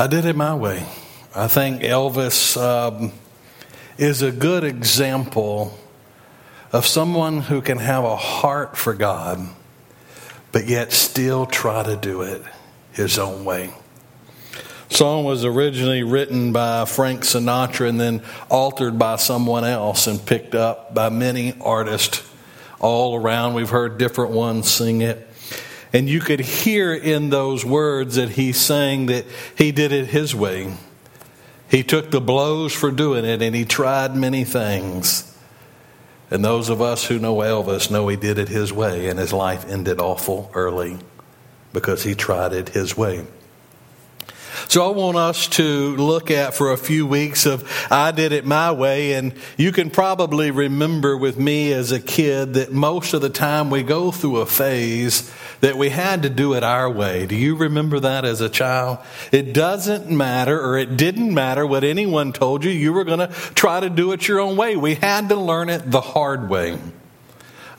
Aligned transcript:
I 0.00 0.06
did 0.06 0.24
it 0.24 0.34
my 0.34 0.54
way. 0.54 0.86
I 1.34 1.46
think 1.46 1.82
Elvis 1.82 2.56
um, 2.56 3.12
is 3.98 4.22
a 4.22 4.32
good 4.32 4.64
example 4.64 5.78
of 6.72 6.86
someone 6.86 7.40
who 7.42 7.60
can 7.60 7.76
have 7.76 8.04
a 8.04 8.16
heart 8.16 8.78
for 8.78 8.94
God, 8.94 9.46
but 10.52 10.66
yet 10.66 10.92
still 10.92 11.44
try 11.44 11.82
to 11.82 11.96
do 11.96 12.22
it 12.22 12.40
his 12.92 13.18
own 13.18 13.44
way. 13.44 13.74
Song 14.88 15.24
was 15.24 15.44
originally 15.44 16.02
written 16.02 16.54
by 16.54 16.86
Frank 16.86 17.20
Sinatra 17.20 17.86
and 17.86 18.00
then 18.00 18.22
altered 18.48 18.98
by 18.98 19.16
someone 19.16 19.64
else 19.64 20.06
and 20.06 20.24
picked 20.24 20.54
up 20.54 20.94
by 20.94 21.10
many 21.10 21.52
artists 21.60 22.26
all 22.78 23.16
around. 23.16 23.52
We've 23.52 23.68
heard 23.68 23.98
different 23.98 24.30
ones 24.30 24.70
sing 24.70 25.02
it. 25.02 25.29
And 25.92 26.08
you 26.08 26.20
could 26.20 26.40
hear 26.40 26.94
in 26.94 27.30
those 27.30 27.64
words 27.64 28.14
that 28.16 28.30
he's 28.30 28.60
saying 28.60 29.06
that 29.06 29.26
he 29.56 29.72
did 29.72 29.92
it 29.92 30.06
his 30.06 30.34
way. 30.34 30.74
He 31.68 31.82
took 31.82 32.10
the 32.10 32.20
blows 32.20 32.72
for 32.72 32.90
doing 32.90 33.24
it 33.24 33.42
and 33.42 33.54
he 33.54 33.64
tried 33.64 34.14
many 34.14 34.44
things. 34.44 35.26
And 36.30 36.44
those 36.44 36.68
of 36.68 36.80
us 36.80 37.04
who 37.04 37.18
know 37.18 37.36
Elvis 37.36 37.90
know 37.90 38.06
he 38.06 38.16
did 38.16 38.38
it 38.38 38.48
his 38.48 38.72
way 38.72 39.08
and 39.08 39.18
his 39.18 39.32
life 39.32 39.68
ended 39.68 40.00
awful 40.00 40.50
early 40.54 40.98
because 41.72 42.04
he 42.04 42.14
tried 42.14 42.52
it 42.52 42.68
his 42.70 42.96
way. 42.96 43.26
So 44.70 44.86
I 44.86 44.94
want 44.94 45.16
us 45.16 45.48
to 45.48 45.96
look 45.96 46.30
at 46.30 46.54
for 46.54 46.70
a 46.70 46.76
few 46.76 47.04
weeks 47.04 47.44
of 47.44 47.68
I 47.90 48.12
did 48.12 48.30
it 48.30 48.44
my 48.44 48.70
way. 48.70 49.14
And 49.14 49.34
you 49.56 49.72
can 49.72 49.90
probably 49.90 50.52
remember 50.52 51.16
with 51.16 51.36
me 51.36 51.72
as 51.72 51.90
a 51.90 51.98
kid 51.98 52.54
that 52.54 52.70
most 52.70 53.12
of 53.12 53.20
the 53.20 53.30
time 53.30 53.70
we 53.70 53.82
go 53.82 54.12
through 54.12 54.36
a 54.36 54.46
phase 54.46 55.28
that 55.58 55.76
we 55.76 55.88
had 55.88 56.22
to 56.22 56.30
do 56.30 56.54
it 56.54 56.62
our 56.62 56.88
way. 56.88 57.26
Do 57.26 57.34
you 57.34 57.56
remember 57.56 57.98
that 57.98 58.24
as 58.24 58.40
a 58.40 58.48
child? 58.48 58.98
It 59.32 59.52
doesn't 59.52 60.08
matter 60.08 60.64
or 60.64 60.78
it 60.78 60.96
didn't 60.96 61.34
matter 61.34 61.66
what 61.66 61.82
anyone 61.82 62.32
told 62.32 62.64
you. 62.64 62.70
You 62.70 62.92
were 62.92 63.02
going 63.02 63.28
to 63.28 63.34
try 63.56 63.80
to 63.80 63.90
do 63.90 64.12
it 64.12 64.28
your 64.28 64.38
own 64.38 64.56
way. 64.56 64.76
We 64.76 64.94
had 64.94 65.30
to 65.30 65.36
learn 65.36 65.68
it 65.68 65.90
the 65.90 66.00
hard 66.00 66.48
way. 66.48 66.78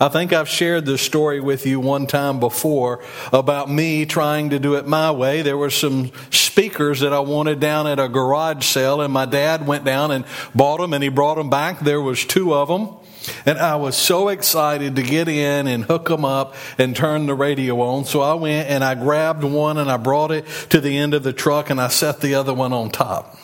I 0.01 0.09
think 0.09 0.33
I've 0.33 0.49
shared 0.49 0.87
this 0.87 0.99
story 0.99 1.39
with 1.39 1.67
you 1.67 1.79
one 1.79 2.07
time 2.07 2.39
before 2.39 3.03
about 3.31 3.69
me 3.69 4.07
trying 4.07 4.49
to 4.49 4.57
do 4.57 4.73
it 4.73 4.87
my 4.87 5.11
way. 5.11 5.43
There 5.43 5.57
were 5.57 5.69
some 5.69 6.11
speakers 6.31 7.01
that 7.01 7.13
I 7.13 7.19
wanted 7.19 7.59
down 7.59 7.85
at 7.85 7.99
a 7.99 8.09
garage 8.09 8.65
sale 8.65 9.01
and 9.01 9.13
my 9.13 9.27
dad 9.27 9.67
went 9.67 9.85
down 9.85 10.09
and 10.09 10.25
bought 10.55 10.79
them 10.79 10.93
and 10.93 11.03
he 11.03 11.09
brought 11.09 11.35
them 11.35 11.51
back. 11.51 11.81
There 11.81 12.01
was 12.01 12.25
two 12.25 12.51
of 12.55 12.67
them. 12.67 12.97
And 13.45 13.59
I 13.59 13.75
was 13.75 13.95
so 13.95 14.29
excited 14.29 14.95
to 14.95 15.03
get 15.03 15.27
in 15.27 15.67
and 15.67 15.83
hook 15.83 16.07
them 16.07 16.25
up 16.25 16.55
and 16.79 16.95
turn 16.95 17.27
the 17.27 17.35
radio 17.35 17.79
on. 17.81 18.05
So 18.05 18.21
I 18.21 18.33
went 18.33 18.69
and 18.69 18.83
I 18.83 18.95
grabbed 18.95 19.43
one 19.43 19.77
and 19.77 19.91
I 19.91 19.97
brought 19.97 20.31
it 20.31 20.47
to 20.71 20.81
the 20.81 20.97
end 20.97 21.13
of 21.13 21.21
the 21.21 21.31
truck 21.31 21.69
and 21.69 21.79
I 21.79 21.89
set 21.89 22.21
the 22.21 22.33
other 22.33 22.55
one 22.55 22.73
on 22.73 22.89
top. 22.89 23.37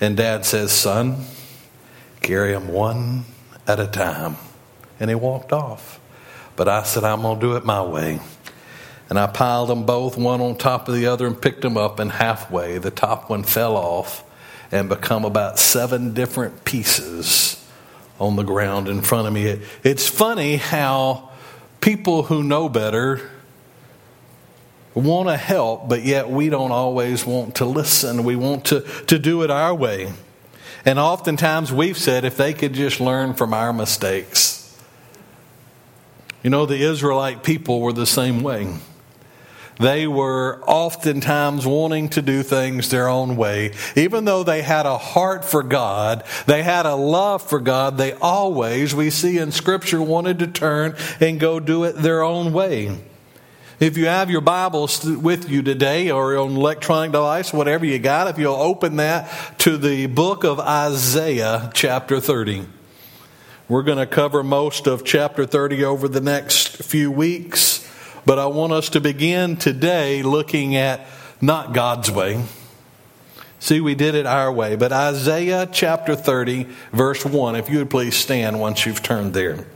And 0.00 0.16
dad 0.16 0.46
says, 0.46 0.70
son, 0.70 1.24
carry 2.20 2.52
them 2.52 2.68
one 2.68 3.24
at 3.66 3.80
a 3.80 3.88
time 3.88 4.36
and 5.00 5.10
he 5.10 5.14
walked 5.14 5.52
off. 5.52 6.00
But 6.56 6.68
I 6.68 6.82
said, 6.84 7.04
I'm 7.04 7.22
going 7.22 7.38
to 7.38 7.46
do 7.46 7.56
it 7.56 7.64
my 7.64 7.82
way. 7.82 8.20
And 9.08 9.18
I 9.18 9.26
piled 9.26 9.68
them 9.68 9.86
both, 9.86 10.16
one 10.16 10.40
on 10.40 10.56
top 10.56 10.88
of 10.88 10.94
the 10.94 11.06
other, 11.06 11.26
and 11.26 11.40
picked 11.40 11.62
them 11.62 11.76
up. 11.76 11.98
And 11.98 12.10
halfway, 12.10 12.78
the 12.78 12.90
top 12.90 13.30
one 13.30 13.44
fell 13.44 13.76
off 13.76 14.24
and 14.72 14.88
become 14.88 15.24
about 15.24 15.58
seven 15.58 16.12
different 16.12 16.64
pieces 16.64 17.62
on 18.18 18.36
the 18.36 18.42
ground 18.42 18.88
in 18.88 19.02
front 19.02 19.28
of 19.28 19.32
me. 19.32 19.60
it's 19.84 20.08
funny 20.08 20.56
how 20.56 21.30
people 21.80 22.24
who 22.24 22.42
know 22.42 22.68
better 22.68 23.20
want 24.94 25.28
to 25.28 25.36
help, 25.36 25.88
but 25.88 26.02
yet 26.02 26.30
we 26.30 26.48
don't 26.48 26.72
always 26.72 27.26
want 27.26 27.56
to 27.56 27.66
listen. 27.66 28.24
We 28.24 28.34
want 28.34 28.64
to, 28.66 28.80
to 29.08 29.18
do 29.18 29.42
it 29.42 29.50
our 29.50 29.74
way. 29.74 30.12
And 30.86 30.98
oftentimes 30.98 31.72
we've 31.72 31.98
said 31.98 32.24
if 32.24 32.36
they 32.36 32.54
could 32.54 32.72
just 32.72 33.00
learn 33.00 33.34
from 33.34 33.52
our 33.52 33.72
mistakes, 33.72 34.55
you 36.46 36.50
know, 36.50 36.64
the 36.64 36.80
Israelite 36.80 37.42
people 37.42 37.80
were 37.80 37.92
the 37.92 38.06
same 38.06 38.40
way. 38.44 38.72
They 39.80 40.06
were 40.06 40.62
oftentimes 40.64 41.66
wanting 41.66 42.10
to 42.10 42.22
do 42.22 42.44
things 42.44 42.88
their 42.88 43.08
own 43.08 43.34
way. 43.34 43.74
Even 43.96 44.26
though 44.26 44.44
they 44.44 44.62
had 44.62 44.86
a 44.86 44.96
heart 44.96 45.44
for 45.44 45.64
God, 45.64 46.22
they 46.46 46.62
had 46.62 46.86
a 46.86 46.94
love 46.94 47.42
for 47.42 47.58
God, 47.58 47.98
they 47.98 48.12
always, 48.12 48.94
we 48.94 49.10
see 49.10 49.38
in 49.38 49.50
Scripture, 49.50 50.00
wanted 50.00 50.38
to 50.38 50.46
turn 50.46 50.94
and 51.18 51.40
go 51.40 51.58
do 51.58 51.82
it 51.82 51.96
their 51.96 52.22
own 52.22 52.52
way. 52.52 52.96
If 53.80 53.96
you 53.98 54.06
have 54.06 54.30
your 54.30 54.40
Bibles 54.40 55.04
with 55.04 55.50
you 55.50 55.62
today 55.62 56.12
or 56.12 56.38
on 56.38 56.54
electronic 56.54 57.10
device, 57.10 57.52
whatever 57.52 57.84
you 57.84 57.98
got, 57.98 58.28
if 58.28 58.38
you'll 58.38 58.54
open 58.54 58.98
that 58.98 59.58
to 59.58 59.76
the 59.76 60.06
book 60.06 60.44
of 60.44 60.60
Isaiah, 60.60 61.72
chapter 61.74 62.20
30. 62.20 62.75
We're 63.68 63.82
going 63.82 63.98
to 63.98 64.06
cover 64.06 64.44
most 64.44 64.86
of 64.86 65.04
chapter 65.04 65.44
30 65.44 65.82
over 65.82 66.06
the 66.06 66.20
next 66.20 66.84
few 66.84 67.10
weeks, 67.10 67.84
but 68.24 68.38
I 68.38 68.46
want 68.46 68.72
us 68.72 68.90
to 68.90 69.00
begin 69.00 69.56
today 69.56 70.22
looking 70.22 70.76
at 70.76 71.04
not 71.40 71.74
God's 71.74 72.08
way. 72.08 72.44
See, 73.58 73.80
we 73.80 73.96
did 73.96 74.14
it 74.14 74.24
our 74.24 74.52
way, 74.52 74.76
but 74.76 74.92
Isaiah 74.92 75.68
chapter 75.70 76.14
30, 76.14 76.68
verse 76.92 77.24
1, 77.24 77.56
if 77.56 77.68
you 77.68 77.78
would 77.78 77.90
please 77.90 78.14
stand 78.14 78.60
once 78.60 78.86
you've 78.86 79.02
turned 79.02 79.34
there. 79.34 79.66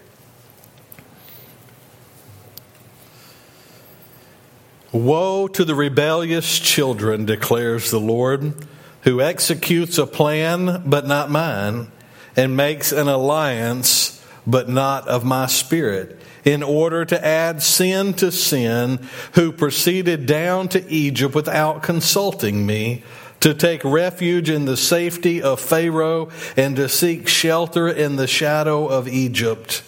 Woe 4.93 5.49
to 5.49 5.65
the 5.65 5.75
rebellious 5.75 6.61
children, 6.61 7.25
declares 7.25 7.91
the 7.91 7.99
Lord, 7.99 8.55
who 9.03 9.21
executes 9.21 9.99
a 9.99 10.07
plan 10.07 10.85
but 10.87 11.09
not 11.09 11.29
mine 11.29 11.91
and 12.37 12.57
makes 12.57 12.93
an 12.93 13.09
alliance, 13.09 14.25
but 14.47 14.69
not 14.69 15.07
of 15.09 15.25
my 15.25 15.47
spirit, 15.47 16.19
in 16.45 16.63
order 16.63 17.05
to 17.05 17.25
add 17.25 17.63
sin 17.63 18.15
to 18.15 18.33
sin, 18.33 18.99
who 19.35 19.53
proceeded 19.53 20.27
down 20.27 20.69
to 20.69 20.89
Egypt 20.91 21.35
without 21.35 21.83
consulting 21.83 22.65
me, 22.67 23.03
to 23.41 23.55
take 23.55 23.83
refuge 23.85 24.51
in 24.51 24.67
the 24.67 24.77
safety 24.77 25.43
of 25.43 25.61
Pharaoh, 25.61 26.29
and 26.57 26.77
to 26.77 26.89
seek 26.89 27.27
shelter 27.27 27.89
in 27.89 28.17
the 28.17 28.27
shadow 28.27 28.87
of 28.87 29.09
Egypt. 29.09 29.83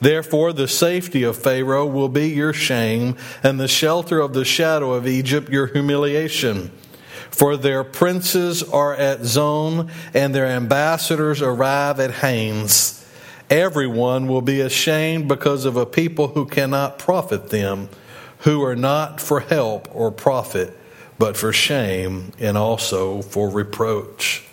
Therefore, 0.00 0.52
the 0.52 0.68
safety 0.68 1.22
of 1.24 1.36
Pharaoh 1.36 1.86
will 1.86 2.08
be 2.08 2.28
your 2.28 2.52
shame, 2.52 3.16
and 3.42 3.58
the 3.58 3.68
shelter 3.68 4.20
of 4.20 4.32
the 4.32 4.44
shadow 4.44 4.92
of 4.92 5.06
Egypt 5.06 5.48
your 5.48 5.66
humiliation. 5.66 6.70
For 7.30 7.56
their 7.56 7.84
princes 7.84 8.62
are 8.62 8.94
at 8.94 9.24
Zoan, 9.24 9.90
and 10.14 10.34
their 10.34 10.46
ambassadors 10.46 11.40
arrive 11.42 12.00
at 12.00 12.10
Hanes. 12.10 13.04
Everyone 13.50 14.28
will 14.28 14.42
be 14.42 14.60
ashamed 14.60 15.28
because 15.28 15.64
of 15.64 15.76
a 15.76 15.86
people 15.86 16.28
who 16.28 16.46
cannot 16.46 16.98
profit 16.98 17.50
them, 17.50 17.88
who 18.38 18.62
are 18.62 18.76
not 18.76 19.20
for 19.20 19.40
help 19.40 19.88
or 19.94 20.10
profit, 20.10 20.76
but 21.18 21.36
for 21.36 21.52
shame 21.52 22.32
and 22.38 22.56
also 22.56 23.22
for 23.22 23.48
reproach. 23.48 24.44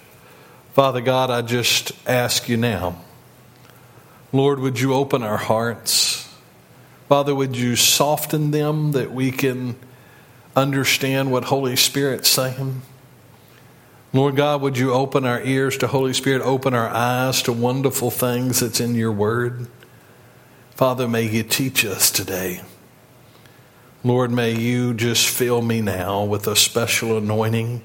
Father 0.74 1.02
God, 1.02 1.30
I 1.30 1.42
just 1.42 1.92
ask 2.08 2.50
you 2.50 2.58
now, 2.58 3.02
Lord, 4.34 4.60
would 4.60 4.80
you 4.80 4.94
open 4.94 5.24
our 5.24 5.38
hearts? 5.38 6.30
Father, 7.08 7.36
would 7.36 7.56
you 7.56 7.76
soften 7.76 8.52
them 8.52 8.94
that 8.94 9.12
we 9.12 9.32
can 9.32 9.76
understand 10.56 11.32
what 11.32 11.46
Holy 11.46 11.76
Spirit's 11.76 12.30
saying. 12.30 12.82
Lord 14.14 14.38
God, 14.38 14.62
would 14.62 14.78
you 14.78 14.94
open 14.94 15.26
our 15.26 15.42
ears 15.42 15.78
to 15.80 15.88
Holy 15.88 16.14
Spirit, 16.14 16.42
open 16.42 16.74
our 16.74 16.88
eyes 16.88 17.42
to 17.42 17.52
wonderful 17.52 18.10
things 18.10 18.62
that's 18.62 18.80
in 18.80 18.96
your 18.96 19.12
word? 19.12 19.68
Father, 20.72 21.08
may 21.08 21.24
you 21.24 21.44
teach 21.44 21.84
us 21.84 22.10
today. 22.10 22.62
Lord, 24.06 24.32
may 24.32 24.52
you 24.52 24.94
just 24.94 25.28
fill 25.28 25.62
me 25.62 25.82
now 25.82 26.24
with 26.24 26.48
a 26.48 26.56
special 26.56 27.18
anointing 27.18 27.82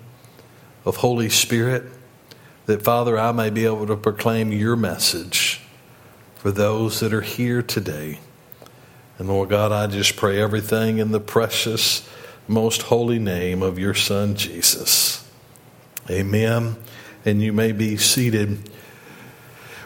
of 0.84 0.96
Holy 0.96 1.30
Spirit 1.30 1.84
that, 2.66 2.82
Father, 2.82 3.18
I 3.18 3.32
may 3.32 3.50
be 3.50 3.64
able 3.64 3.86
to 3.86 3.96
proclaim 3.96 4.52
your 4.52 4.76
message 4.76 5.60
for 6.36 6.50
those 6.52 7.00
that 7.00 7.12
are 7.12 7.22
here 7.22 7.62
today. 7.62 8.20
And 9.18 9.28
Lord 9.28 9.48
God, 9.48 9.72
I 9.72 9.86
just 9.86 10.16
pray 10.16 10.40
everything 10.40 10.98
in 10.98 11.10
the 11.10 11.20
precious 11.20 12.08
most 12.50 12.82
holy 12.82 13.20
name 13.20 13.62
of 13.62 13.78
your 13.78 13.94
Son, 13.94 14.34
Jesus. 14.34 15.24
Amen. 16.10 16.76
And 17.24 17.40
you 17.40 17.52
may 17.52 17.70
be 17.70 17.96
seated. 17.96 18.68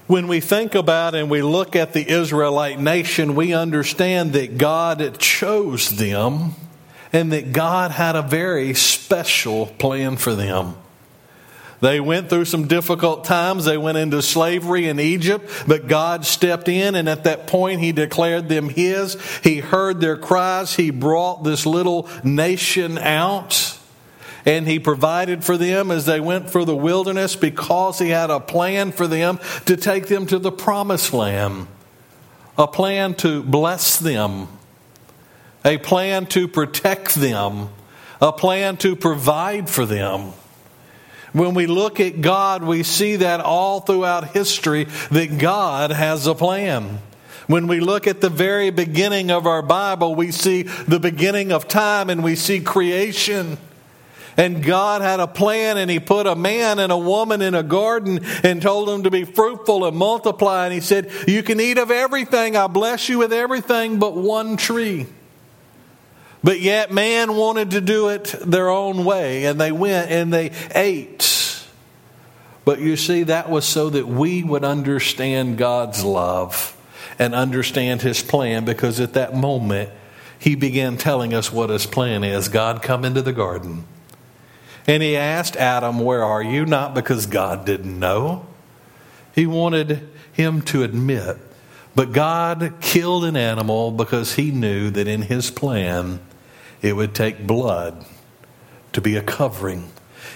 When 0.06 0.28
we 0.28 0.40
think 0.40 0.74
about 0.74 1.14
and 1.14 1.30
we 1.30 1.42
look 1.42 1.76
at 1.76 1.92
the 1.92 2.08
Israelite 2.08 2.80
nation, 2.80 3.34
we 3.34 3.52
understand 3.52 4.32
that 4.32 4.56
God 4.56 5.18
chose 5.18 5.90
them 5.90 6.52
and 7.12 7.32
that 7.32 7.52
God 7.52 7.90
had 7.90 8.16
a 8.16 8.22
very 8.22 8.72
special 8.72 9.66
plan 9.66 10.16
for 10.16 10.34
them. 10.34 10.74
They 11.84 12.00
went 12.00 12.30
through 12.30 12.46
some 12.46 12.66
difficult 12.66 13.24
times. 13.24 13.66
They 13.66 13.76
went 13.76 13.98
into 13.98 14.22
slavery 14.22 14.88
in 14.88 14.98
Egypt, 14.98 15.64
but 15.68 15.86
God 15.86 16.24
stepped 16.24 16.66
in, 16.66 16.94
and 16.94 17.10
at 17.10 17.24
that 17.24 17.46
point, 17.46 17.80
He 17.80 17.92
declared 17.92 18.48
them 18.48 18.70
His. 18.70 19.20
He 19.42 19.58
heard 19.58 20.00
their 20.00 20.16
cries. 20.16 20.76
He 20.76 20.88
brought 20.88 21.44
this 21.44 21.66
little 21.66 22.08
nation 22.24 22.96
out. 22.96 23.78
and 24.46 24.66
he 24.66 24.78
provided 24.78 25.44
for 25.44 25.58
them 25.58 25.90
as 25.90 26.06
they 26.06 26.20
went 26.20 26.48
through 26.48 26.64
the 26.64 26.76
wilderness 26.76 27.36
because 27.36 27.98
he 27.98 28.08
had 28.08 28.30
a 28.30 28.40
plan 28.40 28.90
for 28.90 29.06
them 29.06 29.38
to 29.66 29.76
take 29.76 30.06
them 30.06 30.26
to 30.26 30.38
the 30.38 30.52
promised 30.52 31.12
land, 31.12 31.66
a 32.56 32.66
plan 32.66 33.14
to 33.14 33.42
bless 33.42 33.98
them, 33.98 34.48
a 35.66 35.76
plan 35.76 36.24
to 36.26 36.48
protect 36.48 37.14
them, 37.14 37.68
a 38.22 38.32
plan 38.32 38.78
to 38.78 38.96
provide 38.96 39.68
for 39.68 39.84
them. 39.84 40.32
When 41.34 41.54
we 41.54 41.66
look 41.66 41.98
at 41.98 42.20
God, 42.20 42.62
we 42.62 42.84
see 42.84 43.16
that 43.16 43.40
all 43.40 43.80
throughout 43.80 44.28
history 44.28 44.84
that 45.10 45.36
God 45.36 45.90
has 45.90 46.28
a 46.28 46.34
plan. 46.34 47.00
When 47.48 47.66
we 47.66 47.80
look 47.80 48.06
at 48.06 48.20
the 48.20 48.30
very 48.30 48.70
beginning 48.70 49.32
of 49.32 49.44
our 49.44 49.60
Bible, 49.60 50.14
we 50.14 50.30
see 50.30 50.62
the 50.62 51.00
beginning 51.00 51.50
of 51.50 51.66
time 51.66 52.08
and 52.08 52.22
we 52.22 52.36
see 52.36 52.60
creation. 52.60 53.58
And 54.36 54.62
God 54.62 55.02
had 55.02 55.18
a 55.18 55.26
plan, 55.26 55.76
and 55.76 55.90
He 55.90 55.98
put 55.98 56.28
a 56.28 56.36
man 56.36 56.78
and 56.78 56.92
a 56.92 56.98
woman 56.98 57.42
in 57.42 57.54
a 57.54 57.62
garden 57.64 58.20
and 58.44 58.62
told 58.62 58.88
them 58.88 59.02
to 59.02 59.10
be 59.10 59.24
fruitful 59.24 59.84
and 59.86 59.96
multiply. 59.96 60.66
And 60.66 60.74
He 60.74 60.80
said, 60.80 61.10
You 61.26 61.42
can 61.42 61.60
eat 61.60 61.78
of 61.78 61.90
everything. 61.90 62.56
I 62.56 62.68
bless 62.68 63.08
you 63.08 63.18
with 63.18 63.32
everything 63.32 63.98
but 63.98 64.16
one 64.16 64.56
tree. 64.56 65.06
But 66.44 66.60
yet, 66.60 66.92
man 66.92 67.34
wanted 67.36 67.70
to 67.70 67.80
do 67.80 68.10
it 68.10 68.24
their 68.44 68.68
own 68.68 69.06
way, 69.06 69.46
and 69.46 69.58
they 69.58 69.72
went 69.72 70.10
and 70.10 70.32
they 70.32 70.52
ate. 70.74 71.64
But 72.66 72.80
you 72.80 72.96
see, 72.96 73.24
that 73.24 73.48
was 73.48 73.64
so 73.64 73.88
that 73.90 74.06
we 74.06 74.44
would 74.44 74.62
understand 74.62 75.56
God's 75.56 76.04
love 76.04 76.76
and 77.18 77.34
understand 77.34 78.02
His 78.02 78.22
plan, 78.22 78.66
because 78.66 79.00
at 79.00 79.14
that 79.14 79.34
moment, 79.34 79.88
He 80.38 80.54
began 80.54 80.98
telling 80.98 81.32
us 81.32 81.50
what 81.50 81.70
His 81.70 81.86
plan 81.86 82.22
is. 82.22 82.48
God, 82.48 82.82
come 82.82 83.06
into 83.06 83.22
the 83.22 83.32
garden. 83.32 83.84
And 84.86 85.02
he 85.02 85.16
asked 85.16 85.56
Adam, 85.56 86.00
Where 86.00 86.22
are 86.22 86.42
you? 86.42 86.66
Not 86.66 86.94
because 86.94 87.26
God 87.26 87.64
didn't 87.64 87.98
know. 87.98 88.46
He 89.34 89.46
wanted 89.46 90.08
him 90.32 90.62
to 90.62 90.82
admit. 90.82 91.38
But 91.94 92.12
God 92.12 92.74
killed 92.80 93.24
an 93.24 93.36
animal 93.36 93.90
because 93.90 94.34
he 94.34 94.50
knew 94.50 94.90
that 94.90 95.08
in 95.08 95.22
his 95.22 95.50
plan 95.50 96.20
it 96.84 96.94
would 96.94 97.14
take 97.14 97.46
blood 97.46 98.04
to 98.92 99.00
be 99.00 99.16
a 99.16 99.22
covering. 99.22 99.90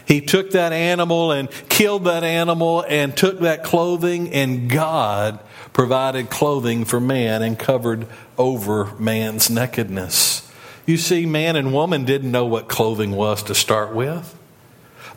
He 0.07 0.23
took 0.23 0.53
that 0.53 0.73
animal 0.73 1.31
and 1.31 1.51
killed 1.69 2.05
that 2.05 2.25
animal 2.25 2.83
and 2.89 3.15
took 3.15 3.41
that 3.41 3.63
clothing, 3.63 4.33
and 4.33 4.71
God 4.71 5.41
provided 5.75 6.31
clothing 6.31 6.87
for 6.87 7.01
man 7.01 7.43
and 7.43 7.59
covered 7.59 8.07
over 8.39 8.95
man's 8.99 9.51
nakedness. 9.51 10.51
You 10.87 10.97
see, 10.97 11.27
man 11.27 11.55
and 11.55 11.75
woman 11.75 12.07
didn't 12.07 12.33
know 12.33 12.47
what 12.47 12.67
clothing 12.67 13.11
was 13.11 13.43
to 13.43 13.55
start 13.55 13.95
with. 13.95 14.35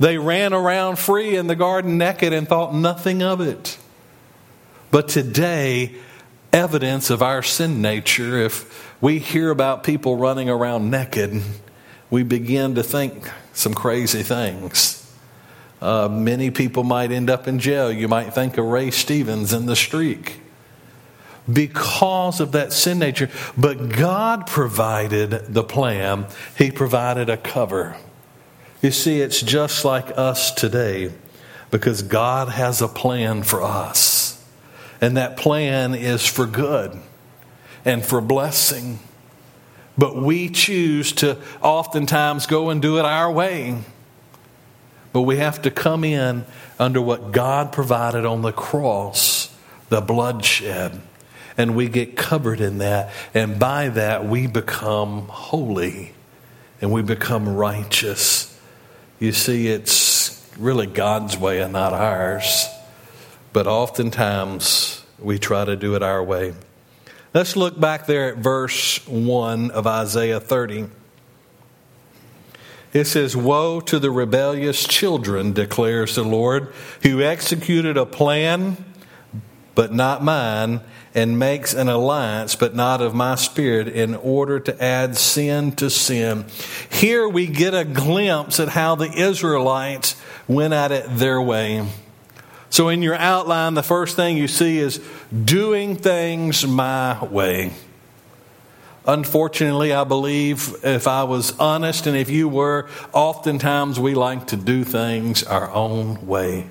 They 0.01 0.17
ran 0.17 0.51
around 0.51 0.99
free 0.99 1.37
in 1.37 1.47
the 1.47 1.55
garden 1.55 1.97
naked 1.97 2.33
and 2.33 2.45
thought 2.45 2.75
nothing 2.75 3.23
of 3.23 3.39
it. 3.39 3.77
But 4.91 5.07
today, 5.07 5.95
evidence 6.51 7.09
of 7.09 7.21
our 7.21 7.41
sin 7.41 7.81
nature, 7.81 8.37
if 8.37 8.90
we 9.01 9.17
hear 9.17 9.49
about 9.49 9.83
people 9.83 10.15
running 10.15 10.49
around 10.49 10.89
naked, 10.91 11.41
we 12.09 12.23
begin 12.23 12.75
to 12.75 12.83
think 12.83 13.29
some 13.53 13.73
crazy 13.73 14.23
things. 14.23 14.97
Uh, 15.81 16.07
many 16.07 16.51
people 16.51 16.83
might 16.83 17.11
end 17.11 17.29
up 17.29 17.47
in 17.47 17.57
jail. 17.57 17.91
You 17.91 18.07
might 18.07 18.33
think 18.33 18.57
of 18.57 18.65
Ray 18.65 18.91
Stevens 18.91 19.51
in 19.51 19.65
the 19.65 19.75
streak 19.75 20.39
because 21.51 22.39
of 22.39 22.51
that 22.51 22.71
sin 22.71 22.99
nature. 22.99 23.29
But 23.57 23.89
God 23.89 24.45
provided 24.45 25.31
the 25.31 25.63
plan, 25.63 26.27
He 26.55 26.69
provided 26.69 27.29
a 27.29 27.37
cover. 27.37 27.97
You 28.83 28.91
see, 28.91 29.21
it's 29.21 29.41
just 29.41 29.83
like 29.83 30.17
us 30.17 30.51
today 30.51 31.11
because 31.71 32.01
God 32.03 32.49
has 32.49 32.81
a 32.81 32.87
plan 32.87 33.43
for 33.43 33.63
us. 33.63 34.43
And 34.99 35.17
that 35.17 35.37
plan 35.37 35.95
is 35.95 36.25
for 36.25 36.45
good 36.45 36.99
and 37.85 38.05
for 38.05 38.21
blessing. 38.21 38.99
But 39.97 40.15
we 40.15 40.49
choose 40.49 41.11
to 41.13 41.37
oftentimes 41.61 42.45
go 42.45 42.69
and 42.69 42.81
do 42.81 42.97
it 42.97 43.05
our 43.05 43.31
way. 43.31 43.77
But 45.13 45.21
we 45.21 45.37
have 45.37 45.61
to 45.63 45.71
come 45.71 46.03
in 46.03 46.45
under 46.79 47.01
what 47.01 47.31
God 47.31 47.71
provided 47.71 48.25
on 48.25 48.41
the 48.41 48.53
cross, 48.53 49.53
the 49.89 50.01
bloodshed. 50.01 51.01
And 51.57 51.75
we 51.75 51.89
get 51.89 52.15
covered 52.15 52.61
in 52.61 52.77
that. 52.77 53.11
And 53.33 53.59
by 53.59 53.89
that, 53.89 54.25
we 54.25 54.47
become 54.47 55.27
holy 55.27 56.13
and 56.79 56.91
we 56.91 57.01
become 57.01 57.47
righteous. 57.47 58.57
You 59.19 59.33
see, 59.33 59.67
it's 59.67 60.49
really 60.57 60.87
God's 60.87 61.37
way 61.37 61.61
and 61.61 61.73
not 61.73 61.93
ours. 61.93 62.67
But 63.53 63.67
oftentimes 63.67 65.03
we 65.19 65.37
try 65.37 65.65
to 65.65 65.75
do 65.75 65.95
it 65.95 66.01
our 66.01 66.23
way. 66.23 66.53
Let's 67.33 67.55
look 67.55 67.79
back 67.79 68.07
there 68.07 68.33
at 68.33 68.39
verse 68.39 69.07
1 69.07 69.71
of 69.71 69.87
Isaiah 69.87 70.41
30. 70.41 70.87
It 72.91 73.05
says, 73.05 73.37
Woe 73.37 73.79
to 73.79 73.99
the 73.99 74.11
rebellious 74.11 74.85
children, 74.85 75.53
declares 75.53 76.15
the 76.15 76.25
Lord, 76.25 76.73
who 77.03 77.21
executed 77.21 77.95
a 77.95 78.05
plan, 78.05 78.83
but 79.75 79.93
not 79.93 80.21
mine, 80.21 80.81
and 81.15 81.39
makes 81.39 81.73
an 81.73 81.87
alliance, 81.87 82.55
but 82.55 82.75
not 82.75 83.01
of 83.01 83.15
my 83.15 83.35
spirit, 83.35 83.87
in 83.87 84.13
order 84.15 84.59
to 84.59 84.83
add 84.83 85.15
sin 85.15 85.71
to 85.77 85.89
sin. 85.89 86.43
Here 86.89 87.29
we 87.29 87.47
get 87.47 87.73
a 87.73 87.85
glimpse 87.85 88.59
at 88.59 88.67
how 88.67 88.95
the 88.95 89.09
Israelites 89.09 90.21
went 90.49 90.73
at 90.73 90.91
it 90.91 91.05
their 91.07 91.41
way. 91.41 91.87
So, 92.71 92.87
in 92.87 93.01
your 93.01 93.15
outline, 93.15 93.73
the 93.73 93.83
first 93.83 94.15
thing 94.15 94.37
you 94.37 94.47
see 94.47 94.79
is 94.79 95.01
doing 95.43 95.97
things 95.97 96.65
my 96.65 97.23
way. 97.25 97.73
Unfortunately, 99.05 99.91
I 99.91 100.05
believe 100.05 100.75
if 100.81 101.05
I 101.05 101.25
was 101.25 101.57
honest 101.59 102.07
and 102.07 102.15
if 102.15 102.29
you 102.29 102.47
were, 102.47 102.87
oftentimes 103.11 103.99
we 103.99 104.15
like 104.15 104.47
to 104.47 104.55
do 104.55 104.85
things 104.85 105.43
our 105.43 105.69
own 105.69 106.25
way. 106.25 106.69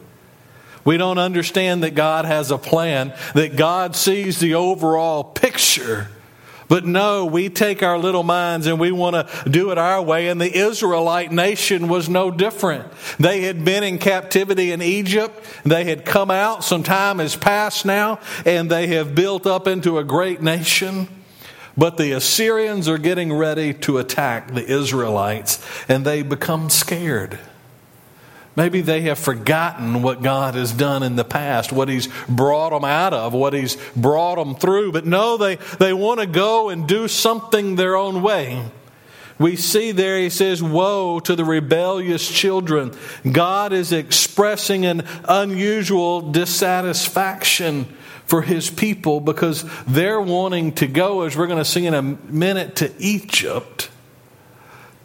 We 0.86 0.96
don't 0.96 1.18
understand 1.18 1.82
that 1.82 1.94
God 1.94 2.24
has 2.24 2.50
a 2.50 2.56
plan, 2.56 3.12
that 3.34 3.56
God 3.56 3.94
sees 3.94 4.40
the 4.40 4.54
overall 4.54 5.22
picture. 5.22 6.08
But 6.70 6.86
no, 6.86 7.26
we 7.26 7.48
take 7.48 7.82
our 7.82 7.98
little 7.98 8.22
minds 8.22 8.68
and 8.68 8.78
we 8.78 8.92
want 8.92 9.14
to 9.16 9.50
do 9.50 9.72
it 9.72 9.76
our 9.76 10.00
way. 10.00 10.28
And 10.28 10.40
the 10.40 10.56
Israelite 10.56 11.32
nation 11.32 11.88
was 11.88 12.08
no 12.08 12.30
different. 12.30 12.90
They 13.18 13.40
had 13.40 13.64
been 13.64 13.82
in 13.82 13.98
captivity 13.98 14.70
in 14.70 14.80
Egypt. 14.80 15.44
They 15.64 15.82
had 15.82 16.04
come 16.04 16.30
out. 16.30 16.62
Some 16.62 16.84
time 16.84 17.18
has 17.18 17.34
passed 17.34 17.84
now, 17.84 18.20
and 18.46 18.70
they 18.70 18.86
have 18.86 19.16
built 19.16 19.48
up 19.48 19.66
into 19.66 19.98
a 19.98 20.04
great 20.04 20.42
nation. 20.42 21.08
But 21.76 21.96
the 21.96 22.12
Assyrians 22.12 22.88
are 22.88 22.98
getting 22.98 23.32
ready 23.32 23.74
to 23.74 23.98
attack 23.98 24.54
the 24.54 24.64
Israelites, 24.64 25.60
and 25.88 26.04
they 26.04 26.22
become 26.22 26.70
scared. 26.70 27.40
Maybe 28.56 28.80
they 28.80 29.02
have 29.02 29.18
forgotten 29.18 30.02
what 30.02 30.22
God 30.22 30.54
has 30.54 30.72
done 30.72 31.02
in 31.02 31.16
the 31.16 31.24
past, 31.24 31.72
what 31.72 31.88
He's 31.88 32.08
brought 32.28 32.70
them 32.70 32.84
out 32.84 33.14
of, 33.14 33.32
what 33.32 33.52
He's 33.52 33.76
brought 33.94 34.36
them 34.36 34.54
through. 34.56 34.92
But 34.92 35.06
no, 35.06 35.36
they, 35.36 35.56
they 35.78 35.92
want 35.92 36.20
to 36.20 36.26
go 36.26 36.68
and 36.68 36.86
do 36.86 37.06
something 37.06 37.76
their 37.76 37.96
own 37.96 38.22
way. 38.22 38.70
We 39.38 39.56
see 39.56 39.92
there, 39.92 40.18
he 40.18 40.28
says, 40.28 40.62
Woe 40.62 41.18
to 41.20 41.34
the 41.34 41.46
rebellious 41.46 42.28
children. 42.28 42.92
God 43.30 43.72
is 43.72 43.90
expressing 43.90 44.84
an 44.84 45.06
unusual 45.24 46.30
dissatisfaction 46.30 47.86
for 48.26 48.42
his 48.42 48.68
people 48.68 49.20
because 49.20 49.64
they're 49.86 50.20
wanting 50.20 50.72
to 50.72 50.86
go, 50.86 51.22
as 51.22 51.36
we're 51.36 51.46
going 51.46 51.58
to 51.58 51.64
see 51.64 51.86
in 51.86 51.94
a 51.94 52.02
minute, 52.02 52.76
to 52.76 52.92
Egypt 52.98 53.88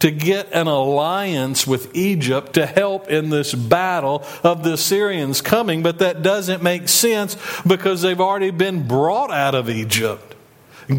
to 0.06 0.12
get 0.12 0.54
an 0.54 0.68
alliance 0.68 1.66
with 1.66 1.96
Egypt 1.96 2.54
to 2.54 2.64
help 2.68 3.10
in 3.10 3.32
this 3.32 3.56
battle 3.56 4.24
of 4.44 4.64
the 4.64 4.74
Assyrians 4.74 5.42
coming, 5.42 5.82
but 5.82 5.98
that 5.98 6.22
doesn't 6.22 6.62
make 6.62 6.88
sense 6.88 7.36
because 7.66 8.04
they've 8.04 8.22
already 8.22 8.52
been 8.52 8.88
brought 8.88 9.32
out 9.32 9.56
of 9.56 9.68
Egypt. 9.68 10.36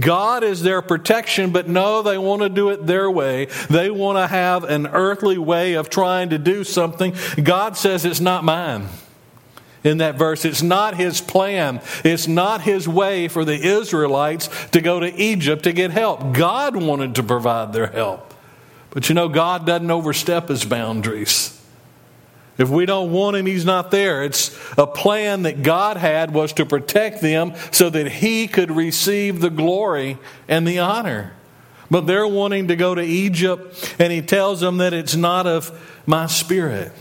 God 0.00 0.42
is 0.42 0.60
their 0.60 0.82
protection, 0.82 1.52
but 1.52 1.68
no, 1.68 2.02
they 2.02 2.18
want 2.18 2.42
to 2.42 2.48
do 2.48 2.70
it 2.70 2.84
their 2.84 3.08
way. 3.08 3.44
They 3.70 3.92
want 3.92 4.18
to 4.18 4.26
have 4.26 4.64
an 4.64 4.88
earthly 4.88 5.38
way 5.38 5.74
of 5.74 5.88
trying 5.88 6.30
to 6.30 6.38
do 6.38 6.64
something. 6.64 7.14
God 7.40 7.76
says 7.76 8.04
it's 8.04 8.18
not 8.18 8.42
mine 8.42 8.88
in 9.84 9.98
that 9.98 10.16
verse. 10.16 10.44
It's 10.44 10.62
not 10.62 10.96
his 10.96 11.20
plan. 11.20 11.80
It's 12.02 12.26
not 12.26 12.62
his 12.62 12.88
way 12.88 13.28
for 13.28 13.44
the 13.44 13.54
Israelites 13.54 14.50
to 14.72 14.80
go 14.80 14.98
to 14.98 15.14
Egypt 15.14 15.62
to 15.62 15.72
get 15.72 15.92
help. 15.92 16.32
God 16.34 16.74
wanted 16.74 17.14
to 17.14 17.22
provide 17.22 17.72
their 17.72 17.86
help. 17.86 18.25
But 18.90 19.08
you 19.08 19.14
know, 19.14 19.28
God 19.28 19.66
doesn't 19.66 19.90
overstep 19.90 20.48
his 20.48 20.64
boundaries. 20.64 21.52
If 22.58 22.70
we 22.70 22.86
don't 22.86 23.12
want 23.12 23.36
him, 23.36 23.46
he's 23.46 23.66
not 23.66 23.90
there. 23.90 24.24
It's 24.24 24.56
a 24.78 24.86
plan 24.86 25.42
that 25.42 25.62
God 25.62 25.98
had 25.98 26.32
was 26.32 26.54
to 26.54 26.64
protect 26.64 27.20
them 27.20 27.52
so 27.70 27.90
that 27.90 28.10
he 28.10 28.48
could 28.48 28.70
receive 28.70 29.40
the 29.40 29.50
glory 29.50 30.16
and 30.48 30.66
the 30.66 30.78
honor. 30.78 31.34
But 31.90 32.06
they're 32.06 32.26
wanting 32.26 32.68
to 32.68 32.76
go 32.76 32.94
to 32.94 33.02
Egypt, 33.02 33.94
and 33.98 34.12
he 34.12 34.22
tells 34.22 34.60
them 34.60 34.78
that 34.78 34.94
it's 34.94 35.14
not 35.14 35.46
of 35.46 35.70
my 36.06 36.26
spirit. 36.26 36.92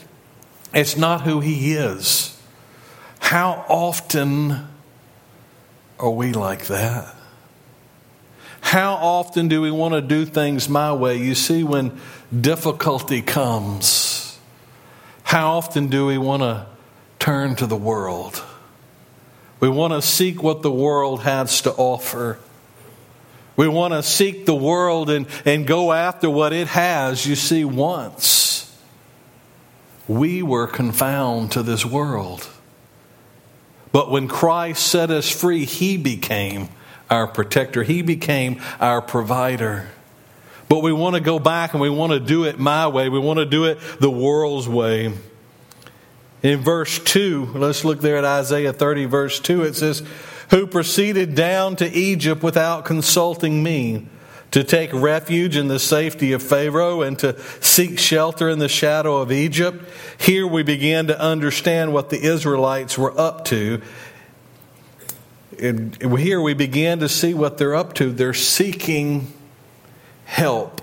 It's 0.74 0.98
not 0.98 1.22
who 1.22 1.40
he 1.40 1.74
is. 1.74 2.38
How 3.20 3.66
often 3.70 4.68
are 5.98 6.12
we 6.12 6.34
like 6.34 6.68
that? 6.68 7.15
How 8.66 8.96
often 8.96 9.48
do 9.48 9.62
we 9.62 9.70
want 9.70 9.94
to 9.94 10.02
do 10.02 10.26
things 10.26 10.68
my 10.68 10.92
way? 10.92 11.18
You 11.18 11.36
see, 11.36 11.64
when 11.64 11.96
difficulty 12.36 13.22
comes, 13.22 14.40
how 15.22 15.58
often 15.58 15.88
do 15.88 16.08
we 16.08 16.18
want 16.18 16.42
to 16.42 16.66
turn 17.20 17.56
to 17.58 17.68
the 17.68 17.76
world? 17.76 18.44
We 19.60 19.70
want 19.70 19.94
to 19.94 20.02
seek 20.02 20.42
what 20.42 20.64
the 20.64 20.72
world 20.72 21.22
has 21.22 21.62
to 21.62 21.74
offer. 21.74 22.40
We 23.56 23.68
want 23.68 23.94
to 23.94 24.02
seek 24.02 24.48
the 24.48 24.56
world 24.56 25.12
and, 25.12 25.28
and 25.46 25.68
go 25.68 25.94
after 25.94 26.28
what 26.28 26.52
it 26.52 26.66
has. 26.70 27.24
You 27.24 27.36
see, 27.36 27.66
once 27.66 28.76
we 30.08 30.42
were 30.42 30.66
confound 30.66 31.52
to 31.52 31.62
this 31.62 31.86
world. 31.86 32.50
But 33.92 34.10
when 34.10 34.28
Christ 34.28 34.88
set 34.88 35.12
us 35.12 35.30
free, 35.30 35.66
He 35.66 35.98
became 35.98 36.70
our 37.16 37.28
protector, 37.28 37.84
He 37.84 38.02
became 38.02 38.62
our 38.80 39.02
provider. 39.02 39.88
But 40.68 40.80
we 40.80 40.92
want 40.92 41.16
to 41.16 41.22
go 41.22 41.40
back 41.40 41.74
and 41.74 41.82
we 41.82 41.90
want 41.90 42.12
to 42.12 42.20
do 42.20 42.44
it 42.44 42.60
my 42.60 42.88
way. 42.88 43.10
We 43.10 43.20
want 43.20 43.38
to 43.38 43.46
do 43.46 43.66
it 43.66 43.80
the 44.00 44.10
world's 44.10 44.68
way. 44.68 45.14
In 46.44 46.60
verse 46.60 47.00
2, 47.00 47.54
let's 47.56 47.86
look 47.86 48.02
there 48.02 48.18
at 48.18 48.26
Isaiah 48.26 48.74
30, 48.74 49.06
verse 49.06 49.40
2, 49.40 49.64
it 49.64 49.76
says, 49.76 50.04
Who 50.52 50.68
proceeded 50.68 51.34
down 51.34 51.76
to 51.78 51.92
Egypt 51.92 52.44
without 52.44 52.86
consulting 52.86 53.64
me, 53.64 54.08
to 54.52 54.64
take 54.64 54.94
refuge 54.94 55.58
in 55.58 55.68
the 55.68 55.80
safety 55.80 56.32
of 56.32 56.42
Pharaoh 56.42 57.02
and 57.02 57.20
to 57.20 57.38
seek 57.60 58.00
shelter 58.00 58.48
in 58.48 58.58
the 58.58 58.70
shadow 58.70 59.18
of 59.18 59.30
Egypt. 59.30 59.84
Here 60.18 60.48
we 60.48 60.64
begin 60.64 61.08
to 61.08 61.20
understand 61.20 61.92
what 61.92 62.10
the 62.10 62.22
Israelites 62.22 62.98
were 62.98 63.20
up 63.20 63.44
to. 63.46 63.82
And 65.62 66.18
here 66.20 66.42
we 66.42 66.54
begin 66.54 67.00
to 67.00 67.10
see 67.10 67.34
what 67.34 67.58
they're 67.58 67.76
up 67.76 67.94
to. 67.96 68.12
They're 68.12 68.34
seeking 68.34 69.32
help 70.26 70.82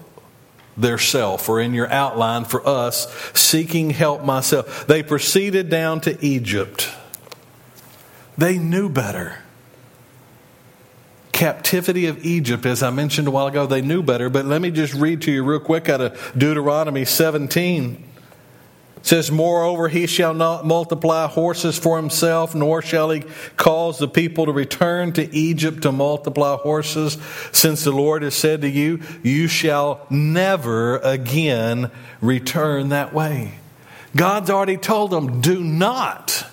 their 0.77 0.99
self, 0.99 1.49
or 1.49 1.61
in 1.61 1.75
your 1.75 1.91
outline 1.91 2.45
for 2.45 2.67
us, 2.67 3.13
seeking 3.35 3.91
help 3.91 4.25
myself. 4.25 4.87
They 4.87 5.03
proceeded 5.03 5.69
down 5.69 6.01
to 6.03 6.25
Egypt. 6.25 6.89
They 8.39 8.57
knew 8.57 8.89
better. 8.89 9.39
Captivity 11.33 12.07
of 12.07 12.25
Egypt, 12.25 12.65
as 12.65 12.83
I 12.83 12.91
mentioned 12.91 13.29
a 13.29 13.31
while 13.31 13.49
ago, 13.49 13.67
they 13.67 13.83
knew 13.83 14.03
better. 14.03 14.31
But 14.31 14.47
let 14.47 14.63
me 14.63 14.71
just 14.71 14.95
read 14.95 15.23
to 15.23 15.33
you 15.33 15.45
real 15.45 15.61
quick 15.61 15.89
out 15.89 16.01
of 16.01 16.33
Deuteronomy 16.37 17.05
17. 17.05 18.12
It 19.03 19.07
says, 19.09 19.33
Moreover, 19.33 19.89
he 19.89 20.07
shall 20.07 20.33
not 20.33 20.65
multiply 20.65 21.27
horses 21.27 21.77
for 21.77 21.97
himself, 21.97 22.55
nor 22.55 22.83
shall 22.83 23.11
he 23.11 23.25
cause 23.57 23.99
the 23.99 24.07
people 24.07 24.47
to 24.47 24.53
return 24.53 25.13
to 25.15 25.35
Egypt 25.35 25.83
to 25.83 25.91
multiply 25.91 26.55
horses, 26.55 27.19
since 27.51 27.83
the 27.83 27.91
Lord 27.91 28.23
has 28.23 28.37
said 28.37 28.61
to 28.61 28.71
you, 28.71 29.01
You 29.25 29.49
shall 29.49 30.07
never 30.09 30.99
again 30.99 31.91
return 32.21 32.91
that 32.91 33.13
way. 33.13 33.55
God's 34.15 34.51
already 34.51 34.77
told 34.77 35.11
them, 35.11 35.41
Do 35.41 35.61
not 35.65 36.47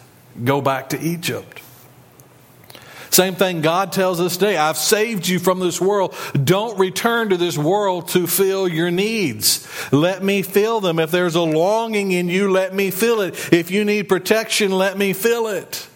go 0.44 0.60
back 0.60 0.89
to 0.89 1.00
Egypt. 1.00 1.62
Same 3.10 3.36
thing 3.36 3.62
God 3.62 3.92
tells 3.92 4.20
us 4.20 4.38
today 4.38 4.58
I've 4.58 4.78
saved 4.78 5.28
you 5.28 5.39
from 5.39 5.60
this 5.60 5.82
world. 5.82 6.16
Don't 6.44 6.78
return 6.78 7.30
to 7.30 7.38
this 7.38 7.58
world 7.58 8.10
to 8.10 8.28
fill 8.28 8.68
your 8.68 8.92
needs. 8.92 9.68
Let 9.92 10.24
me 10.24 10.42
fill 10.42 10.80
them. 10.80 11.00
If 11.00 11.12
there's 11.12 11.36
a 11.36 11.42
longing 11.42 12.12
in 12.12 12.30
you, 12.30 12.51
let 12.51 12.74
me 12.74 12.92
fill 12.92 13.22
it. 13.22 13.51
If 13.51 13.72
you 13.72 13.84
need 13.84 14.10
protection, 14.10 14.72
let 14.72 14.98
me 14.98 15.13
fill 15.13 15.48
it. 15.48 15.88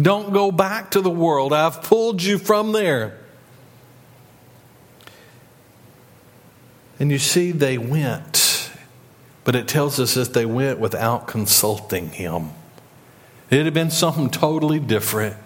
Don't 0.00 0.32
go 0.32 0.52
back 0.52 0.90
to 0.90 1.00
the 1.00 1.10
world. 1.10 1.52
I've 1.54 1.82
pulled 1.82 2.22
you 2.22 2.36
from 2.36 2.72
there. 2.72 3.18
And 6.98 7.10
you 7.10 7.18
see, 7.18 7.52
they 7.52 7.78
went, 7.78 8.70
but 9.44 9.54
it 9.54 9.68
tells 9.68 10.00
us 10.00 10.14
that 10.14 10.34
they 10.34 10.46
went 10.46 10.78
without 10.78 11.26
consulting 11.26 12.10
him. 12.10 12.50
It 13.50 13.64
had 13.64 13.74
been 13.74 13.90
something 13.90 14.30
totally 14.30 14.80
different 14.80 15.36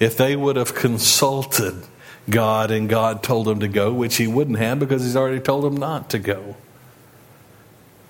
if 0.00 0.16
they 0.16 0.34
would 0.34 0.56
have 0.56 0.74
consulted 0.74 1.74
God 2.28 2.70
and 2.70 2.88
God 2.88 3.22
told 3.22 3.46
them 3.46 3.60
to 3.60 3.68
go, 3.68 3.92
which 3.92 4.16
He 4.16 4.26
wouldn't 4.26 4.58
have 4.58 4.80
because 4.80 5.04
He's 5.04 5.16
already 5.16 5.40
told 5.40 5.64
them 5.64 5.76
not 5.76 6.10
to 6.10 6.18
go. 6.18 6.56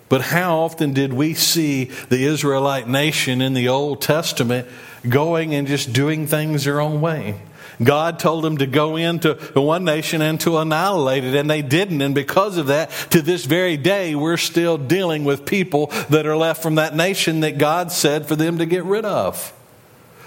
But 0.08 0.22
how 0.22 0.60
often 0.60 0.92
did 0.92 1.12
we 1.12 1.34
see 1.34 1.84
the 1.84 2.24
Israelite 2.24 2.88
nation 2.88 3.40
in 3.40 3.54
the 3.54 3.68
Old 3.68 4.02
Testament 4.02 4.66
going 5.08 5.54
and 5.54 5.68
just 5.68 5.92
doing 5.92 6.26
things 6.26 6.64
their 6.64 6.80
own 6.80 7.00
way? 7.00 7.40
God 7.82 8.18
told 8.18 8.44
them 8.44 8.58
to 8.58 8.66
go 8.66 8.96
into 8.96 9.34
one 9.54 9.84
nation 9.84 10.20
and 10.20 10.38
to 10.40 10.58
annihilate 10.58 11.24
it, 11.24 11.34
and 11.34 11.48
they 11.48 11.62
didn't. 11.62 12.02
And 12.02 12.14
because 12.14 12.58
of 12.58 12.66
that, 12.66 12.90
to 13.10 13.22
this 13.22 13.44
very 13.46 13.76
day, 13.76 14.14
we're 14.14 14.36
still 14.36 14.76
dealing 14.76 15.24
with 15.24 15.46
people 15.46 15.86
that 16.10 16.26
are 16.26 16.36
left 16.36 16.62
from 16.62 16.74
that 16.74 16.94
nation 16.94 17.40
that 17.40 17.56
God 17.56 17.90
said 17.90 18.26
for 18.26 18.36
them 18.36 18.58
to 18.58 18.66
get 18.66 18.84
rid 18.84 19.04
of. 19.04 19.54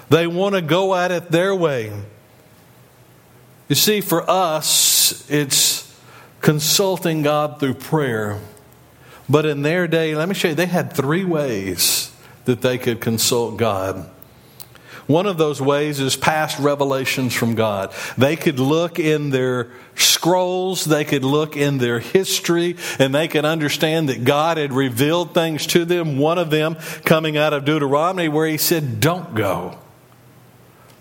They 0.10 0.28
want 0.28 0.56
to 0.56 0.62
go 0.62 0.96
at 0.96 1.12
it 1.12 1.32
their 1.32 1.56
way. 1.56 1.92
You 3.68 3.76
see, 3.76 4.02
for 4.02 4.30
us, 4.30 5.30
it's 5.30 5.98
consulting 6.42 7.22
God 7.22 7.60
through 7.60 7.76
prayer. 7.76 8.40
But 9.30 9.46
in 9.46 9.62
their 9.62 9.88
day, 9.88 10.16
let 10.16 10.28
me 10.28 10.36
show 10.36 10.50
you, 10.50 10.56
they 10.56 10.66
had 10.66 10.94
three 10.94 11.24
ways 11.24 12.12
that 12.46 12.62
they 12.62 12.78
could 12.78 13.00
consult 13.00 13.58
God. 13.58 14.10
One 15.08 15.26
of 15.26 15.38
those 15.38 15.62
ways 15.62 16.00
is 16.00 16.16
past 16.16 16.60
revelations 16.60 17.34
from 17.34 17.56
God. 17.56 17.94
They 18.18 18.36
could 18.36 18.60
look 18.60 19.00
in 19.00 19.32
their 19.32 19.70
scrolls, 19.96 20.86
they 20.86 21.04
could 21.04 21.26
look 21.26 21.58
in 21.58 21.78
their 21.78 22.00
history, 22.00 22.78
and 23.00 23.14
they 23.14 23.28
could 23.28 23.44
understand 23.44 24.08
that 24.10 24.24
God 24.24 24.58
had 24.58 24.72
revealed 24.72 25.34
things 25.34 25.68
to 25.68 25.84
them. 25.84 26.18
One 26.18 26.38
of 26.38 26.50
them 26.50 26.78
coming 27.04 27.38
out 27.38 27.54
of 27.54 27.66
Deuteronomy, 27.66 28.30
where 28.30 28.48
He 28.48 28.58
said, 28.58 29.02
Don't 29.02 29.36
go. 29.36 29.78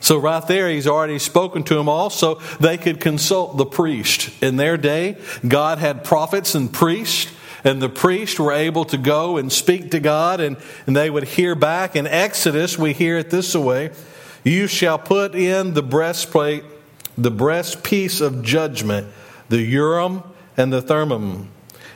So, 0.02 0.18
right 0.18 0.44
there, 0.48 0.68
he's 0.68 0.88
already 0.88 1.20
spoken 1.20 1.62
to 1.62 1.76
them. 1.76 1.88
Also, 1.88 2.40
they 2.58 2.76
could 2.76 2.98
consult 2.98 3.56
the 3.56 3.64
priest. 3.64 4.30
In 4.42 4.56
their 4.56 4.76
day, 4.76 5.16
God 5.46 5.78
had 5.78 6.02
prophets 6.02 6.56
and 6.56 6.72
priests, 6.72 7.32
and 7.62 7.80
the 7.80 7.88
priests 7.88 8.38
were 8.40 8.52
able 8.52 8.84
to 8.86 8.98
go 8.98 9.36
and 9.36 9.52
speak 9.52 9.92
to 9.92 10.00
God, 10.00 10.40
and, 10.40 10.56
and 10.88 10.96
they 10.96 11.08
would 11.08 11.22
hear 11.22 11.54
back. 11.54 11.94
In 11.94 12.08
Exodus, 12.08 12.76
we 12.76 12.92
hear 12.92 13.16
it 13.16 13.30
this 13.30 13.54
way 13.54 13.92
You 14.42 14.66
shall 14.66 14.98
put 14.98 15.36
in 15.36 15.74
the 15.74 15.84
breastplate, 15.84 16.64
the 17.16 17.30
breastpiece 17.30 18.20
of 18.20 18.42
judgment, 18.42 19.06
the 19.50 19.62
Urim 19.62 20.24
and 20.56 20.72
the 20.72 20.82
Thummim 20.82 21.48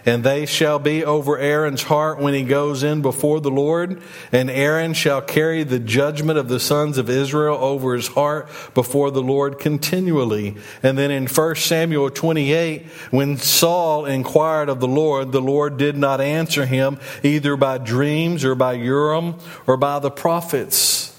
and 0.06 0.22
they 0.22 0.46
shall 0.46 0.78
be 0.78 1.04
over 1.04 1.36
Aaron's 1.36 1.82
heart 1.82 2.20
when 2.20 2.32
he 2.32 2.44
goes 2.44 2.84
in 2.84 3.02
before 3.02 3.40
the 3.40 3.50
Lord. 3.50 4.00
And 4.30 4.48
Aaron 4.48 4.94
shall 4.94 5.20
carry 5.20 5.64
the 5.64 5.80
judgment 5.80 6.38
of 6.38 6.48
the 6.48 6.60
sons 6.60 6.96
of 6.96 7.10
Israel 7.10 7.56
over 7.56 7.94
his 7.94 8.06
heart 8.08 8.48
before 8.72 9.10
the 9.10 9.22
Lord 9.22 9.58
continually. 9.58 10.56
And 10.82 10.96
then 10.96 11.10
in 11.10 11.26
1 11.26 11.56
Samuel 11.56 12.10
28, 12.10 12.86
when 13.10 13.36
Saul 13.36 14.06
inquired 14.06 14.68
of 14.68 14.78
the 14.78 14.86
Lord, 14.86 15.32
the 15.32 15.40
Lord 15.40 15.76
did 15.76 15.96
not 15.96 16.20
answer 16.20 16.66
him 16.66 17.00
either 17.24 17.56
by 17.56 17.78
dreams 17.78 18.44
or 18.44 18.54
by 18.54 18.74
Urim 18.74 19.34
or 19.66 19.76
by 19.76 19.98
the 19.98 20.10
prophets. 20.10 21.15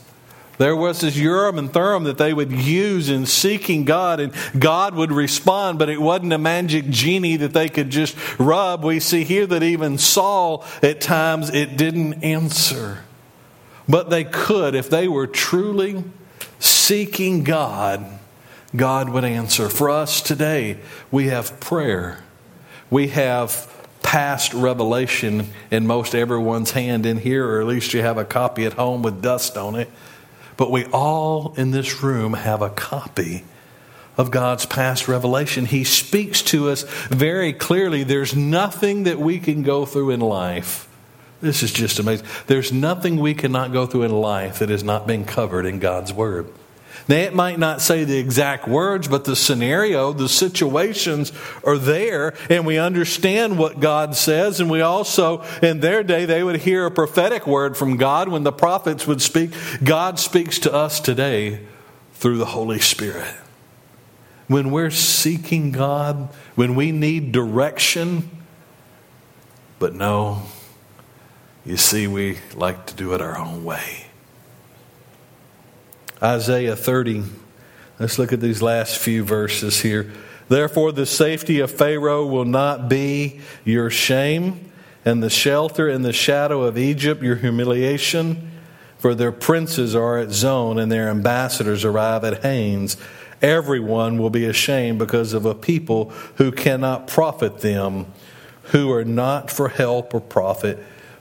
There 0.58 0.76
was 0.76 1.02
this 1.02 1.16
Urim 1.16 1.60
and 1.60 1.72
Thummim 1.72 2.06
that 2.06 2.18
they 2.18 2.34
would 2.34 2.52
use 2.52 3.10
in 3.10 3.28
seeking 3.28 3.86
God, 3.86 4.20
and 4.20 4.34
God 4.58 4.96
would 4.96 5.12
respond, 5.12 5.78
but 5.78 5.90
it 5.90 6.02
wasn't 6.02 6.34
a 6.34 6.40
magic 6.40 6.90
genie 6.90 7.38
that 7.38 7.54
they 7.54 7.70
could 7.70 7.92
just 7.92 8.18
rub. 8.40 8.84
We 8.84 9.00
see 9.00 9.24
here 9.24 9.46
that 9.46 9.62
even 9.62 10.00
Saul, 10.00 10.66
at 10.82 11.00
times, 11.00 11.52
it 11.52 11.78
didn't 11.78 12.24
answer. 12.24 13.04
But 13.88 14.10
they 14.10 14.24
could, 14.24 14.74
if 14.74 14.90
they 14.90 15.08
were 15.08 15.28
truly 15.28 16.04
seeking 16.60 17.44
God, 17.44 18.06
God 18.76 19.10
would 19.10 19.24
answer. 19.24 19.70
For 19.70 19.90
us 19.90 20.22
today, 20.22 20.80
we 21.12 21.28
have 21.28 21.60
prayer. 21.60 22.24
We 22.90 23.10
have 23.10 23.74
past 24.02 24.54
revelation 24.54 25.50
in 25.70 25.86
most 25.86 26.16
everyone's 26.16 26.72
hand 26.72 27.06
in 27.06 27.18
here, 27.18 27.48
or 27.48 27.62
at 27.62 27.68
least 27.68 27.94
you 27.94 28.02
have 28.02 28.18
a 28.18 28.26
copy 28.26 28.66
at 28.66 28.74
home 28.74 29.04
with 29.04 29.22
dust 29.22 29.56
on 29.58 29.76
it. 29.76 29.90
But 30.58 30.72
we 30.72 30.86
all 30.86 31.54
in 31.56 31.72
this 31.72 32.04
room 32.04 32.34
have 32.34 32.62
a 32.62 32.70
copy 32.70 33.44
of 34.18 34.32
God's 34.32 34.66
past 34.66 35.08
revelation. 35.08 35.66
He 35.66 35.84
speaks 35.84 36.42
to 36.44 36.70
us 36.70 36.84
very 37.08 37.54
clearly. 37.54 38.04
There's 38.04 38.36
nothing 38.36 39.04
that 39.04 39.20
we 39.20 39.40
can 39.40 39.62
go 39.62 39.86
through 39.86 40.10
in 40.10 40.20
life. 40.20 40.90
This 41.40 41.62
is 41.62 41.72
just 41.72 42.00
amazing. 42.00 42.26
There's 42.48 42.72
nothing 42.74 43.18
we 43.18 43.36
cannot 43.36 43.72
go 43.72 43.86
through 43.86 44.04
in 44.04 44.12
life 44.12 44.60
that 44.60 44.70
has 44.70 44.84
not 44.84 45.06
been 45.06 45.24
covered 45.24 45.68
in 45.68 45.78
God's 45.78 46.12
Word. 46.12 46.52
Now, 47.08 47.16
it 47.16 47.34
might 47.34 47.58
not 47.58 47.82
say 47.82 48.04
the 48.04 48.18
exact 48.18 48.68
words, 48.68 49.08
but 49.08 49.24
the 49.24 49.36
scenario, 49.36 50.12
the 50.12 50.28
situations 50.28 51.32
are 51.64 51.78
there, 51.78 52.34
and 52.50 52.66
we 52.66 52.78
understand 52.78 53.58
what 53.58 53.80
God 53.80 54.16
says. 54.16 54.60
And 54.60 54.70
we 54.70 54.82
also, 54.82 55.42
in 55.62 55.80
their 55.80 56.04
day, 56.04 56.26
they 56.26 56.44
would 56.44 56.58
hear 56.58 56.86
a 56.86 56.92
prophetic 56.92 57.48
word 57.48 57.78
from 57.78 57.96
God 57.96 58.28
when 58.28 58.44
the 58.44 58.52
prophets 58.52 59.08
would 59.08 59.22
speak. 59.22 59.52
God 59.84 60.20
speaks 60.20 60.60
to 60.60 60.74
us 60.74 61.00
today 61.00 61.66
through 62.14 62.38
the 62.38 62.46
Holy 62.46 62.80
Spirit. 62.80 63.34
When 64.48 64.72
we're 64.72 64.92
seeking 64.92 65.72
God, 65.72 66.30
when 66.56 66.76
we 66.76 66.92
need 66.92 67.32
direction, 67.32 68.30
but 69.80 69.94
no, 69.94 70.44
you 71.66 71.78
see, 71.78 72.08
we 72.08 72.40
like 72.56 72.86
to 72.88 72.96
do 72.96 73.14
it 73.14 73.22
our 73.22 73.38
own 73.38 73.64
way. 73.64 74.07
Isaiah 76.22 76.76
30. 76.76 77.24
Let's 78.00 78.18
look 78.18 78.34
at 78.34 78.42
these 78.42 78.62
last 78.62 78.98
few 78.98 79.24
verses 79.24 79.82
here. 79.82 80.12
Therefore, 80.50 80.92
the 80.92 81.06
safety 81.06 81.60
of 81.60 81.70
Pharaoh 81.70 82.26
will 82.26 82.46
not 82.46 82.90
be 82.90 83.42
your 83.64 83.90
shame, 83.90 84.72
and 85.06 85.22
the 85.22 85.30
shelter 85.30 85.88
in 85.88 86.02
the 86.02 86.14
shadow 86.14 86.64
of 86.64 86.78
Egypt 86.78 87.22
your 87.22 87.36
humiliation. 87.36 88.52
For 88.98 89.14
their 89.14 89.32
princes 89.32 89.96
are 89.96 90.18
at 90.18 90.32
Zoan, 90.32 90.80
and 90.80 90.92
their 90.92 91.10
ambassadors 91.10 91.86
arrive 91.86 92.24
at 92.24 92.42
Hanes. 92.42 92.98
Everyone 93.42 94.18
will 94.18 94.32
be 94.32 94.46
ashamed 94.46 94.98
because 94.98 95.34
of 95.34 95.46
a 95.46 95.54
people 95.54 96.10
who 96.38 96.52
cannot 96.52 97.08
profit 97.08 97.60
them, 97.60 98.08
who 98.64 98.92
are 98.92 99.06
not 99.06 99.52
for 99.52 99.70
help 99.70 100.16
or 100.16 100.22
profit, 100.22 100.80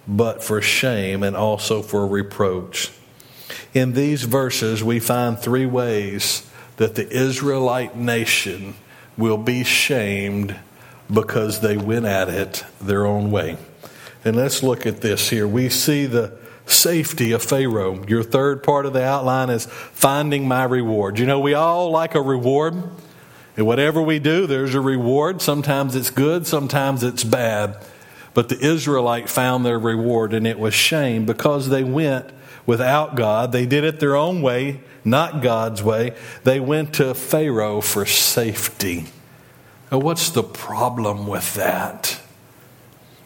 but 0.08 0.42
for 0.42 0.62
shame 0.62 1.22
and 1.22 1.36
also 1.36 1.82
for 1.82 2.06
reproach. 2.06 2.90
In 3.76 3.92
these 3.92 4.23
verses, 4.23 4.83
we 4.83 5.00
find 5.00 5.38
three 5.38 5.66
ways 5.66 6.49
that 6.78 6.95
the 6.95 7.06
Israelite 7.11 7.95
nation 7.95 8.75
will 9.18 9.37
be 9.37 9.64
shamed 9.64 10.56
because 11.12 11.61
they 11.61 11.76
went 11.76 12.06
at 12.06 12.30
it 12.30 12.64
their 12.80 13.04
own 13.04 13.30
way. 13.30 13.59
And 14.25 14.35
let's 14.35 14.62
look 14.62 14.87
at 14.87 15.02
this 15.02 15.28
here. 15.28 15.47
We 15.47 15.68
see 15.68 16.06
the 16.06 16.38
safety 16.64 17.33
of 17.33 17.42
Pharaoh. 17.42 18.02
Your 18.06 18.23
third 18.23 18.62
part 18.62 18.87
of 18.87 18.95
the 18.95 19.04
outline 19.04 19.50
is 19.50 19.66
finding 19.66 20.49
my 20.49 20.64
reward. 20.64 21.18
You 21.18 21.26
know, 21.26 21.40
we 21.40 21.52
all 21.52 21.90
like 21.90 22.14
a 22.14 22.23
reward. 22.23 22.83
And 23.59 23.66
whatever 23.66 24.00
we 24.00 24.18
do, 24.18 24.47
there's 24.47 24.75
a 24.75 24.80
reward. 24.80 25.42
Sometimes 25.42 25.95
it's 25.95 26.09
good, 26.09 26.47
sometimes 26.47 27.02
it's 27.02 27.25
bad. 27.25 27.76
But 28.33 28.49
the 28.49 28.59
Israelite 28.59 29.28
found 29.28 29.66
their 29.66 29.78
reward, 29.78 30.33
and 30.33 30.47
it 30.47 30.59
was 30.59 30.73
shame 30.73 31.26
because 31.26 31.68
they 31.68 31.85
went 31.85 32.30
without 32.66 33.14
God. 33.14 33.52
They 33.52 33.64
did 33.64 33.85
it 33.85 34.00
their 34.00 34.16
own 34.16 34.42
way, 34.42 34.80
not 35.04 35.40
God's 35.40 35.82
way. 35.82 36.14
They 36.44 36.61
went 36.61 36.94
to 36.94 37.14
Pharaoh 37.14 37.80
for 37.80 38.04
safety. 38.04 39.06
Now, 39.90 39.99
what's 39.99 40.30
the 40.30 40.42
problem 40.42 41.26
with 41.26 41.54
that? 41.54 42.20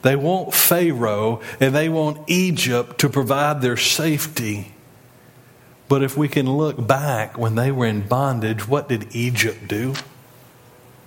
They 0.02 0.16
want 0.16 0.54
Pharaoh 0.54 1.40
and 1.59 1.75
they 1.75 1.88
want 1.88 2.28
Egypt 2.28 2.99
to 3.00 3.09
provide 3.09 3.61
their 3.61 3.76
safety. 3.76 4.73
But 5.88 6.02
if 6.02 6.16
we 6.16 6.28
can 6.28 6.50
look 6.50 6.87
back 6.87 7.37
when 7.37 7.56
they 7.56 7.73
were 7.73 7.87
in 7.87 8.06
bondage, 8.06 8.68
what 8.68 8.88
did 8.88 9.14
Egypt 9.14 9.66
do? 9.66 9.94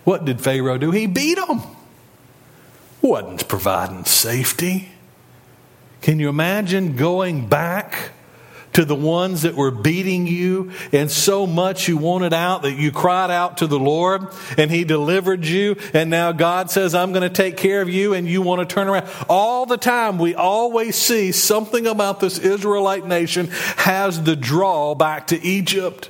What 0.03 0.25
did 0.25 0.41
Pharaoh 0.41 0.77
do? 0.77 0.91
He 0.91 1.07
beat 1.07 1.37
them. 1.37 1.61
Wasn't 3.01 3.47
providing 3.47 4.05
safety. 4.05 4.89
Can 6.01 6.19
you 6.19 6.27
imagine 6.29 6.95
going 6.95 7.47
back 7.47 8.11
to 8.73 8.85
the 8.85 8.95
ones 8.95 9.43
that 9.43 9.55
were 9.55 9.71
beating 9.71 10.27
you, 10.27 10.71
and 10.91 11.09
so 11.09 11.45
much 11.47 11.87
you 11.87 11.97
wanted 11.97 12.33
out 12.33 12.63
that 12.63 12.73
you 12.73 12.91
cried 12.91 13.31
out 13.31 13.57
to 13.59 13.67
the 13.67 13.79
Lord, 13.79 14.27
and 14.57 14.69
He 14.69 14.83
delivered 14.83 15.45
you, 15.45 15.75
and 15.93 16.09
now 16.09 16.31
God 16.31 16.71
says, 16.71 16.95
I'm 16.95 17.11
going 17.11 17.23
to 17.23 17.29
take 17.29 17.57
care 17.57 17.81
of 17.81 17.89
you, 17.89 18.13
and 18.13 18.27
you 18.27 18.41
want 18.41 18.67
to 18.67 18.73
turn 18.73 18.87
around. 18.87 19.07
All 19.29 19.65
the 19.65 19.77
time, 19.77 20.17
we 20.17 20.35
always 20.35 20.95
see 20.95 21.31
something 21.31 21.87
about 21.87 22.19
this 22.19 22.39
Israelite 22.39 23.05
nation 23.05 23.47
has 23.77 24.21
the 24.23 24.35
draw 24.35 24.95
back 24.95 25.27
to 25.27 25.41
Egypt. 25.41 26.09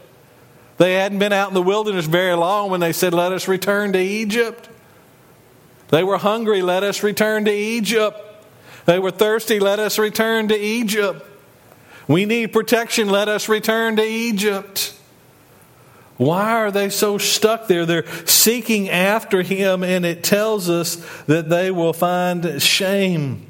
They 0.77 0.95
hadn't 0.95 1.19
been 1.19 1.33
out 1.33 1.49
in 1.49 1.53
the 1.53 1.61
wilderness 1.61 2.05
very 2.05 2.33
long 2.33 2.71
when 2.71 2.79
they 2.79 2.93
said, 2.93 3.13
Let 3.13 3.31
us 3.31 3.47
return 3.47 3.93
to 3.93 3.99
Egypt. 3.99 4.69
They 5.89 6.03
were 6.03 6.17
hungry, 6.17 6.63
let 6.63 6.81
us 6.83 7.03
return 7.03 7.45
to 7.45 7.51
Egypt. 7.51 8.19
They 8.85 8.97
were 8.97 9.11
thirsty, 9.11 9.59
let 9.59 9.77
us 9.77 9.99
return 9.99 10.47
to 10.47 10.57
Egypt. 10.57 11.23
We 12.07 12.25
need 12.25 12.53
protection. 12.53 13.09
Let 13.09 13.29
us 13.29 13.47
return 13.47 13.95
to 13.95 14.03
Egypt. 14.03 14.93
Why 16.17 16.51
are 16.51 16.71
they 16.71 16.89
so 16.89 17.17
stuck 17.17 17.67
there? 17.67 17.85
They're 17.85 18.07
seeking 18.25 18.89
after 18.89 19.41
him, 19.41 19.83
and 19.83 20.05
it 20.05 20.23
tells 20.23 20.69
us 20.69 20.95
that 21.25 21.49
they 21.49 21.71
will 21.71 21.93
find 21.93 22.61
shame. 22.61 23.47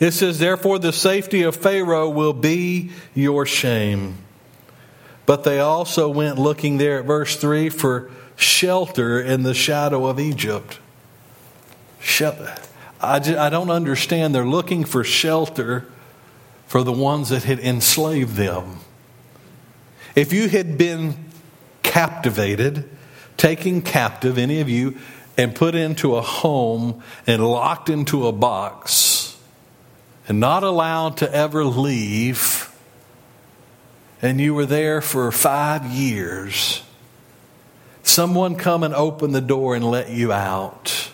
It 0.00 0.12
says, 0.12 0.38
Therefore, 0.38 0.78
the 0.78 0.92
safety 0.92 1.42
of 1.42 1.56
Pharaoh 1.56 2.08
will 2.08 2.32
be 2.32 2.90
your 3.14 3.46
shame. 3.46 4.18
But 5.26 5.44
they 5.44 5.60
also 5.60 6.08
went 6.08 6.38
looking 6.38 6.78
there 6.78 6.98
at 6.98 7.06
verse 7.06 7.36
3 7.36 7.70
for 7.70 8.10
shelter 8.36 9.20
in 9.20 9.42
the 9.42 9.54
shadow 9.54 10.06
of 10.06 10.20
Egypt. 10.20 10.78
I 13.00 13.18
don't 13.20 13.70
understand. 13.70 14.34
They're 14.34 14.44
looking 14.44 14.84
for 14.84 15.04
shelter 15.04 15.86
for 16.66 16.82
the 16.82 16.92
ones 16.92 17.28
that 17.28 17.44
had 17.44 17.58
enslaved 17.58 18.36
them. 18.36 18.80
If 20.14 20.32
you 20.32 20.48
had 20.48 20.78
been 20.78 21.16
captivated, 21.82 22.88
taken 23.36 23.82
captive, 23.82 24.38
any 24.38 24.60
of 24.60 24.68
you, 24.68 24.96
and 25.36 25.54
put 25.54 25.74
into 25.74 26.16
a 26.16 26.20
home 26.20 27.02
and 27.26 27.44
locked 27.46 27.88
into 27.88 28.26
a 28.26 28.32
box 28.32 29.36
and 30.28 30.40
not 30.40 30.62
allowed 30.62 31.16
to 31.18 31.32
ever 31.32 31.64
leave, 31.64 32.70
and 34.22 34.40
you 34.40 34.54
were 34.54 34.66
there 34.66 35.00
for 35.00 35.30
five 35.32 35.84
years, 35.86 36.82
someone 38.02 38.56
come 38.56 38.82
and 38.82 38.94
open 38.94 39.32
the 39.32 39.40
door 39.40 39.74
and 39.74 39.84
let 39.84 40.10
you 40.10 40.32
out, 40.32 41.10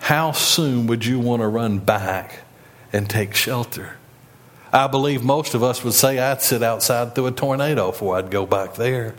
how 0.00 0.32
soon 0.32 0.86
would 0.86 1.04
you 1.04 1.18
want 1.20 1.40
to 1.40 1.48
run 1.48 1.78
back 1.78 2.40
and 2.92 3.08
take 3.08 3.34
shelter? 3.34 3.96
I 4.74 4.88
believe 4.88 5.22
most 5.22 5.54
of 5.54 5.62
us 5.62 5.84
would 5.84 5.94
say 5.94 6.18
I'd 6.18 6.42
sit 6.42 6.60
outside 6.60 7.14
through 7.14 7.28
a 7.28 7.30
tornado 7.30 7.92
before 7.92 8.16
I'd 8.16 8.32
go 8.32 8.44
back 8.44 8.74
there. 8.74 9.14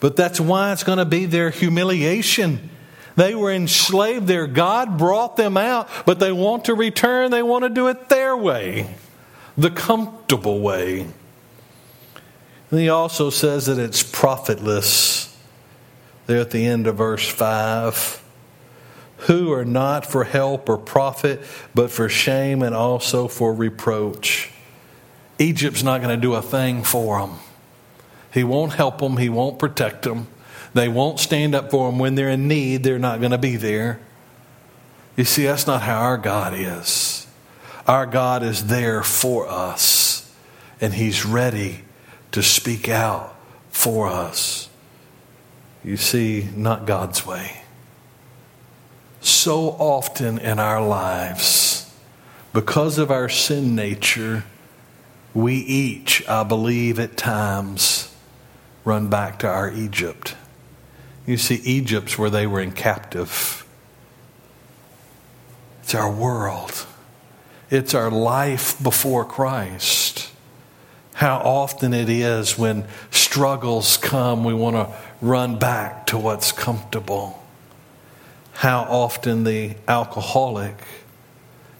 But 0.00 0.16
that's 0.16 0.38
why 0.38 0.70
it's 0.72 0.84
going 0.84 0.98
to 0.98 1.06
be 1.06 1.24
their 1.24 1.48
humiliation. 1.48 2.68
They 3.16 3.34
were 3.34 3.50
enslaved 3.50 4.26
there. 4.26 4.46
God 4.46 4.98
brought 4.98 5.38
them 5.38 5.56
out, 5.56 5.88
but 6.04 6.20
they 6.20 6.30
want 6.30 6.66
to 6.66 6.74
return. 6.74 7.30
They 7.30 7.42
want 7.42 7.64
to 7.64 7.70
do 7.70 7.88
it 7.88 8.10
their 8.10 8.36
way, 8.36 8.94
the 9.56 9.70
comfortable 9.70 10.60
way. 10.60 11.06
And 12.70 12.80
he 12.80 12.90
also 12.90 13.30
says 13.30 13.64
that 13.64 13.78
it's 13.78 14.02
profitless 14.02 15.34
there 16.26 16.38
at 16.38 16.50
the 16.50 16.66
end 16.66 16.86
of 16.86 16.96
verse 16.96 17.26
5 17.26 18.22
who 19.28 19.52
are 19.52 19.64
not 19.64 20.06
for 20.06 20.24
help 20.24 20.70
or 20.70 20.78
profit, 20.78 21.42
but 21.74 21.90
for 21.90 22.08
shame 22.08 22.62
and 22.62 22.74
also 22.74 23.28
for 23.28 23.52
reproach. 23.52 24.50
Egypt's 25.38 25.82
not 25.82 26.00
going 26.00 26.16
to 26.16 26.20
do 26.20 26.34
a 26.34 26.40
thing 26.40 26.82
for 26.82 27.20
them. 27.20 27.36
He 28.32 28.42
won't 28.42 28.72
help 28.72 28.98
them, 28.98 29.18
He 29.18 29.28
won't 29.28 29.58
protect 29.58 30.02
them. 30.02 30.28
They 30.72 30.88
won't 30.88 31.20
stand 31.20 31.54
up 31.54 31.70
for 31.70 31.90
them 31.90 31.98
when 31.98 32.14
they're 32.14 32.30
in 32.30 32.48
need, 32.48 32.82
they're 32.82 32.98
not 32.98 33.20
going 33.20 33.32
to 33.32 33.38
be 33.38 33.56
there. 33.56 34.00
You 35.14 35.24
see, 35.24 35.44
that's 35.44 35.66
not 35.66 35.82
how 35.82 36.00
our 36.00 36.16
God 36.16 36.54
is. 36.54 37.26
Our 37.86 38.06
God 38.06 38.42
is 38.42 38.66
there 38.66 39.02
for 39.02 39.46
us, 39.46 40.32
and 40.80 40.94
He's 40.94 41.26
ready 41.26 41.84
to 42.32 42.42
speak 42.42 42.88
out 42.88 43.34
for 43.68 44.06
us. 44.06 44.70
You 45.84 45.98
see, 45.98 46.48
not 46.54 46.86
God's 46.86 47.26
way 47.26 47.57
so 49.28 49.70
often 49.78 50.38
in 50.38 50.58
our 50.58 50.84
lives, 50.84 51.90
because 52.52 52.98
of 52.98 53.10
our 53.10 53.28
sin 53.28 53.74
nature, 53.74 54.44
we 55.34 55.56
each, 55.56 56.26
I 56.28 56.42
believe, 56.42 56.98
at 56.98 57.16
times 57.16 58.14
run 58.84 59.08
back 59.08 59.38
to 59.40 59.46
our 59.46 59.70
Egypt. 59.72 60.34
You 61.26 61.36
see, 61.36 61.56
Egypt's 61.56 62.18
where 62.18 62.30
they 62.30 62.46
were 62.46 62.60
in 62.60 62.72
captive. 62.72 63.66
It's 65.82 65.94
our 65.94 66.10
world. 66.10 66.86
It's 67.70 67.94
our 67.94 68.10
life 68.10 68.82
before 68.82 69.24
Christ. 69.24 70.30
How 71.14 71.36
often 71.38 71.92
it 71.92 72.08
is 72.08 72.56
when 72.56 72.86
struggles 73.10 73.96
come, 73.98 74.44
we 74.44 74.54
want 74.54 74.76
to 74.76 74.94
run 75.20 75.58
back 75.58 76.06
to 76.06 76.18
what's 76.18 76.52
comfortable 76.52 77.42
how 78.58 78.82
often 78.82 79.44
the 79.44 79.74
alcoholic 79.88 80.76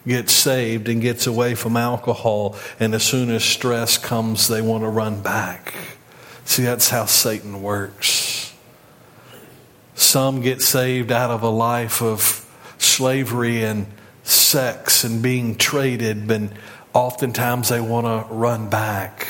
gets 0.06 0.32
saved 0.32 0.88
and 0.88 1.02
gets 1.02 1.26
away 1.26 1.54
from 1.54 1.76
alcohol, 1.76 2.56
and 2.80 2.94
as 2.94 3.02
soon 3.02 3.30
as 3.30 3.44
stress 3.44 3.98
comes, 3.98 4.48
they 4.48 4.62
want 4.62 4.82
to 4.82 4.88
run 4.88 5.20
back 5.20 5.74
See, 6.48 6.62
that's 6.62 6.88
how 6.88 7.04
Satan 7.04 7.60
works. 7.60 8.54
Some 9.94 10.40
get 10.40 10.62
saved 10.62 11.12
out 11.12 11.30
of 11.30 11.42
a 11.42 11.50
life 11.50 12.00
of 12.00 12.46
slavery 12.78 13.62
and 13.62 13.86
sex 14.22 15.04
and 15.04 15.22
being 15.22 15.56
traded, 15.56 16.26
but 16.26 16.40
oftentimes 16.94 17.68
they 17.68 17.82
want 17.82 18.06
to 18.06 18.34
run 18.34 18.70
back. 18.70 19.28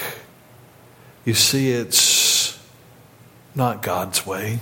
You 1.24 1.34
see, 1.34 1.72
it's 1.72 2.56
not 3.52 3.82
God's 3.82 4.24
way. 4.24 4.60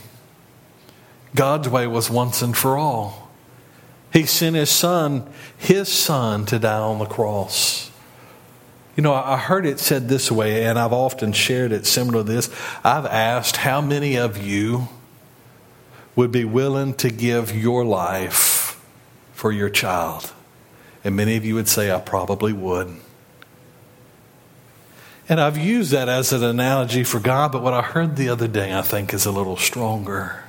God's 1.37 1.68
way 1.68 1.87
was 1.87 2.11
once 2.11 2.42
and 2.42 2.57
for 2.57 2.77
all. 2.77 3.31
He 4.12 4.27
sent 4.27 4.57
his 4.57 4.70
son, 4.70 5.31
his 5.57 5.88
son, 5.88 6.46
to 6.46 6.59
die 6.59 6.79
on 6.79 6.99
the 6.99 7.07
cross. 7.07 7.92
You 8.96 9.03
know, 9.03 9.14
I 9.14 9.37
heard 9.37 9.66
it 9.66 9.79
said 9.79 10.09
this 10.09 10.33
way, 10.33 10.64
and 10.64 10.79
I've 10.79 10.92
often 10.92 11.33
shared 11.33 11.70
it 11.70 11.87
similar 11.87 12.25
to 12.25 12.25
this. 12.25 12.51
I've 12.83 13.07
asked 13.07 13.59
how 13.59 13.81
many 13.81 14.16
of 14.16 14.38
you 14.38 14.88
would 16.16 16.33
be 16.33 16.44
willing 16.44 16.94
to 16.94 17.11
give 17.11 17.55
your 17.55 17.85
life 17.85 18.83
for 19.35 19.53
your 19.53 19.68
child? 19.68 20.33
And 21.05 21.14
many 21.14 21.37
of 21.37 21.44
you 21.44 21.55
would 21.55 21.68
say, 21.68 21.92
I 21.92 22.01
probably 22.01 22.55
would. 22.55 22.96
And 25.29 25.40
I've 25.40 25.59
used 25.59 25.90
that 25.90 26.09
as 26.09 26.33
an 26.33 26.42
analogy 26.42 27.05
for 27.05 27.20
God, 27.20 27.53
but 27.53 27.62
what 27.62 27.75
I 27.75 27.83
heard 27.83 28.16
the 28.16 28.31
other 28.31 28.49
day 28.49 28.72
I 28.72 28.83
think 28.83 29.12
is 29.12 29.27
a 29.27 29.31
little 29.31 29.57
stronger. 29.57 30.42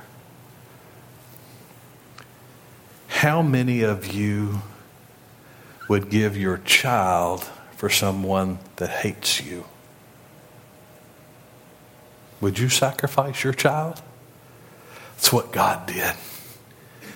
How 3.18 3.42
many 3.42 3.82
of 3.82 4.14
you 4.14 4.62
would 5.88 6.08
give 6.08 6.36
your 6.36 6.58
child 6.58 7.42
for 7.76 7.90
someone 7.90 8.60
that 8.76 8.90
hates 8.90 9.44
you? 9.44 9.64
Would 12.40 12.60
you 12.60 12.68
sacrifice 12.68 13.42
your 13.42 13.54
child? 13.54 14.00
That's 15.16 15.32
what 15.32 15.50
God 15.50 15.88
did. 15.88 16.14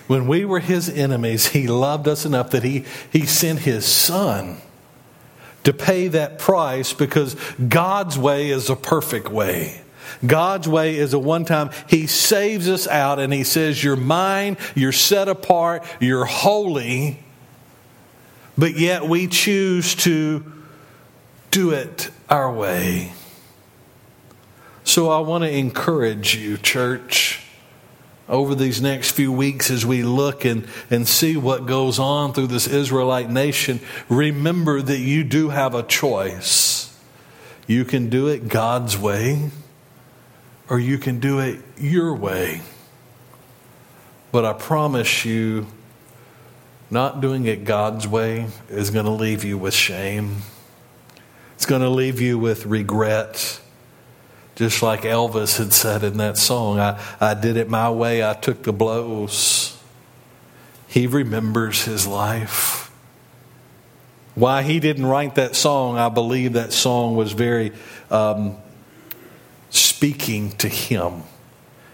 When 0.07 0.27
we 0.27 0.43
were 0.43 0.59
his 0.59 0.89
enemies, 0.89 1.47
he 1.47 1.67
loved 1.67 2.09
us 2.09 2.25
enough 2.25 2.49
that 2.49 2.63
he, 2.63 2.83
he 3.09 3.25
sent 3.25 3.59
his 3.59 3.85
son 3.85 4.57
to 5.63 5.71
pay 5.71 6.09
that 6.09 6.37
price 6.37 6.91
because 6.91 7.37
God's 7.69 8.19
way 8.19 8.49
is 8.49 8.69
a 8.69 8.75
perfect 8.75 9.29
way. 9.29 9.82
God's 10.25 10.67
way 10.67 10.95
is 10.97 11.13
a 11.13 11.19
one 11.19 11.45
time, 11.45 11.71
He 11.87 12.07
saves 12.07 12.69
us 12.69 12.87
out 12.87 13.19
and 13.19 13.33
He 13.33 13.43
says, 13.43 13.83
You're 13.83 13.95
mine, 13.95 14.57
you're 14.75 14.91
set 14.91 15.27
apart, 15.27 15.85
you're 15.99 16.25
holy, 16.25 17.19
but 18.57 18.77
yet 18.77 19.07
we 19.07 19.27
choose 19.27 19.95
to 19.95 20.51
do 21.51 21.71
it 21.71 22.09
our 22.29 22.51
way. 22.51 23.13
So 24.83 25.09
I 25.09 25.19
want 25.19 25.43
to 25.43 25.49
encourage 25.49 26.35
you, 26.35 26.57
church, 26.57 27.43
over 28.27 28.55
these 28.55 28.81
next 28.81 29.11
few 29.11 29.31
weeks 29.31 29.69
as 29.69 29.85
we 29.85 30.03
look 30.03 30.45
and, 30.45 30.67
and 30.89 31.07
see 31.07 31.37
what 31.37 31.65
goes 31.65 31.99
on 31.99 32.33
through 32.33 32.47
this 32.47 32.67
Israelite 32.67 33.29
nation. 33.29 33.79
Remember 34.09 34.81
that 34.81 34.99
you 34.99 35.23
do 35.23 35.49
have 35.49 35.75
a 35.75 35.83
choice. 35.83 36.97
You 37.67 37.85
can 37.85 38.09
do 38.09 38.27
it 38.27 38.47
God's 38.47 38.97
way, 38.97 39.51
or 40.69 40.79
you 40.79 40.97
can 40.97 41.19
do 41.19 41.39
it 41.39 41.59
your 41.77 42.13
way. 42.15 42.61
But 44.31 44.45
I 44.45 44.53
promise 44.53 45.25
you, 45.25 45.67
not 46.89 47.21
doing 47.21 47.45
it 47.45 47.65
God's 47.65 48.07
way 48.07 48.47
is 48.69 48.89
going 48.89 49.05
to 49.05 49.11
leave 49.11 49.43
you 49.43 49.57
with 49.57 49.73
shame. 49.73 50.37
It's 51.55 51.65
going 51.65 51.81
to 51.81 51.89
leave 51.89 52.19
you 52.21 52.37
with 52.37 52.65
regret. 52.65 53.59
Just 54.55 54.83
like 54.83 55.01
Elvis 55.01 55.57
had 55.57 55.73
said 55.73 56.03
in 56.03 56.17
that 56.17 56.37
song, 56.37 56.79
I, 56.79 56.99
I 57.19 57.33
did 57.33 57.57
it 57.57 57.69
my 57.69 57.89
way, 57.89 58.23
I 58.23 58.33
took 58.33 58.63
the 58.63 58.73
blows. 58.73 59.77
He 60.87 61.07
remembers 61.07 61.85
his 61.85 62.05
life. 62.05 62.91
Why 64.35 64.61
he 64.61 64.79
didn't 64.79 65.05
write 65.05 65.35
that 65.35 65.55
song, 65.55 65.97
I 65.97 66.09
believe 66.09 66.53
that 66.53 66.73
song 66.73 67.15
was 67.15 67.33
very 67.33 67.71
um, 68.11 68.57
speaking 70.03 70.51
to 70.57 70.67
him. 70.67 71.23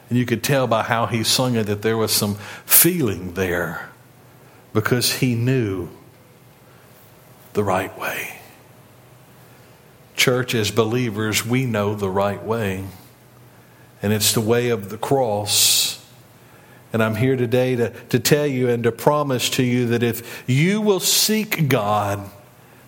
And 0.10 0.18
you 0.18 0.26
could 0.26 0.42
tell 0.44 0.66
by 0.66 0.82
how 0.82 1.06
he 1.06 1.24
sung 1.24 1.56
it 1.56 1.68
that 1.68 1.84
there 1.84 1.96
was 1.96 2.12
some 2.12 2.34
feeling 2.66 3.36
there 3.36 3.92
because 4.74 5.14
he 5.18 5.36
knew 5.36 5.90
the 7.54 7.64
right 7.64 7.96
way. 8.00 8.40
Church, 10.16 10.56
as 10.56 10.72
believers, 10.72 11.46
we 11.46 11.68
know 11.68 11.94
the 11.94 12.10
right 12.10 12.44
way, 12.44 12.86
and 14.02 14.12
it's 14.12 14.34
the 14.34 14.42
way 14.42 14.70
of 14.70 14.90
the 14.90 14.98
cross. 14.98 16.04
And 16.92 17.04
I'm 17.04 17.14
here 17.14 17.36
today 17.36 17.76
to, 17.76 17.92
to 17.92 18.18
tell 18.18 18.48
you 18.48 18.70
and 18.70 18.82
to 18.86 18.92
promise 18.92 19.52
to 19.52 19.64
you 19.64 19.86
that 19.86 20.02
if 20.02 20.44
you 20.50 20.82
will 20.82 21.00
seek 21.00 21.70
God 21.70 22.28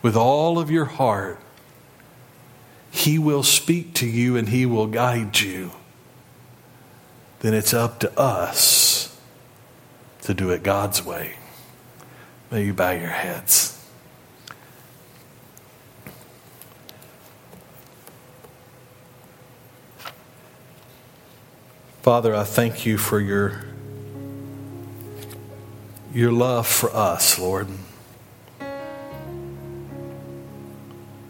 with 0.02 0.16
all 0.16 0.58
of 0.58 0.72
your 0.72 0.86
heart, 0.86 1.40
He 2.92 3.18
will 3.18 3.44
speak 3.44 3.94
to 3.96 4.06
you 4.06 4.36
and 4.36 4.50
He 4.50 4.66
will 4.66 4.88
guide 4.88 5.40
you. 5.40 5.72
Then 7.40 7.54
it's 7.54 7.74
up 7.74 8.00
to 8.02 8.20
us 8.20 9.18
to 10.22 10.34
do 10.34 10.52
it 10.52 10.62
God's 10.62 11.04
way. 11.04 11.36
May 12.52 12.66
you 12.66 12.74
bow 12.74 12.92
your 12.92 13.08
heads. 13.08 13.78
Father, 22.02 22.36
I 22.36 22.44
thank 22.44 22.86
you 22.86 22.98
for 22.98 23.20
your, 23.20 23.64
your 26.14 26.32
love 26.32 26.68
for 26.68 26.94
us, 26.96 27.40
Lord. 27.40 27.68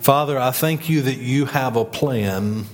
Father, 0.02 0.40
I 0.40 0.50
thank 0.50 0.90
you 0.90 1.04
that 1.04 1.20
you 1.20 1.46
have 1.46 1.76
a 1.76 1.86
plan, 1.86 2.66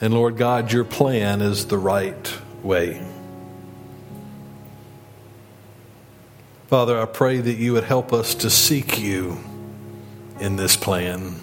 and 0.00 0.14
Lord 0.14 0.36
God, 0.36 0.70
your 0.70 0.84
plan 0.84 1.42
is 1.42 1.66
the 1.66 1.78
right 1.78 2.32
way. 2.62 3.04
Father, 6.68 6.96
I 7.00 7.06
pray 7.06 7.38
that 7.38 7.54
you 7.54 7.72
would 7.72 7.82
help 7.82 8.12
us 8.12 8.36
to 8.36 8.50
seek 8.50 9.00
you 9.00 9.38
in 10.38 10.54
this 10.54 10.76
plan. 10.76 11.40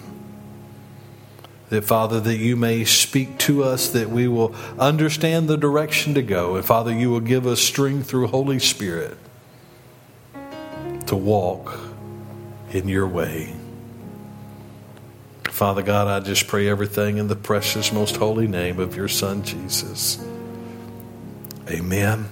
That, 1.68 1.84
Father, 1.84 2.18
that 2.20 2.36
you 2.38 2.56
may 2.56 2.86
speak 2.86 3.36
to 3.40 3.64
us, 3.64 3.90
that 3.90 4.08
we 4.08 4.28
will 4.28 4.54
understand 4.78 5.46
the 5.46 5.58
direction 5.58 6.14
to 6.14 6.22
go. 6.22 6.56
And, 6.56 6.64
Father, 6.64 6.90
you 6.90 7.10
will 7.10 7.20
give 7.20 7.46
us 7.46 7.60
strength 7.60 8.08
through 8.08 8.28
Holy 8.28 8.58
Spirit 8.58 9.18
to 11.04 11.16
walk 11.16 11.78
in 12.70 12.88
your 12.88 13.06
way. 13.06 13.54
Father 15.54 15.82
God, 15.82 16.08
I 16.08 16.18
just 16.18 16.48
pray 16.48 16.68
everything 16.68 17.18
in 17.18 17.28
the 17.28 17.36
precious, 17.36 17.92
most 17.92 18.16
holy 18.16 18.48
name 18.48 18.80
of 18.80 18.96
your 18.96 19.06
Son, 19.06 19.44
Jesus. 19.44 20.18
Amen. 21.68 22.28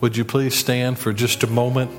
Would 0.00 0.16
you 0.16 0.24
please 0.24 0.54
stand 0.54 0.98
for 0.98 1.12
just 1.12 1.42
a 1.42 1.46
moment? 1.46 1.90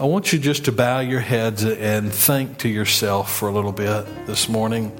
I 0.00 0.06
want 0.06 0.32
you 0.32 0.40
just 0.40 0.64
to 0.64 0.72
bow 0.72 0.98
your 0.98 1.20
heads 1.20 1.64
and 1.64 2.12
think 2.12 2.58
to 2.58 2.68
yourself 2.68 3.32
for 3.32 3.48
a 3.48 3.52
little 3.52 3.70
bit 3.70 4.26
this 4.26 4.48
morning. 4.48 4.90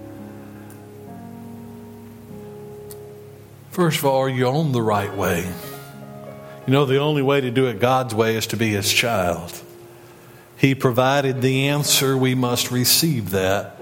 First 3.73 3.99
of 3.99 4.05
all, 4.05 4.19
are 4.19 4.29
you 4.29 4.47
on 4.47 4.71
the 4.71 4.83
right 4.83 5.13
way? 5.17 5.53
You 6.69 6.73
know, 6.73 6.85
the 6.85 6.99
only 6.99 7.23
way 7.23 7.41
to 7.41 7.51
do 7.51 7.67
it 7.67 7.81
God's 7.81 8.15
way 8.15 8.37
is 8.37 8.47
to 8.47 8.57
be 8.57 8.69
His 8.69 8.93
child. 8.93 9.65
He 10.61 10.75
provided 10.75 11.41
the 11.41 11.69
answer, 11.69 12.19
we 12.19 12.35
must 12.35 12.71
receive 12.71 13.31
that. 13.31 13.81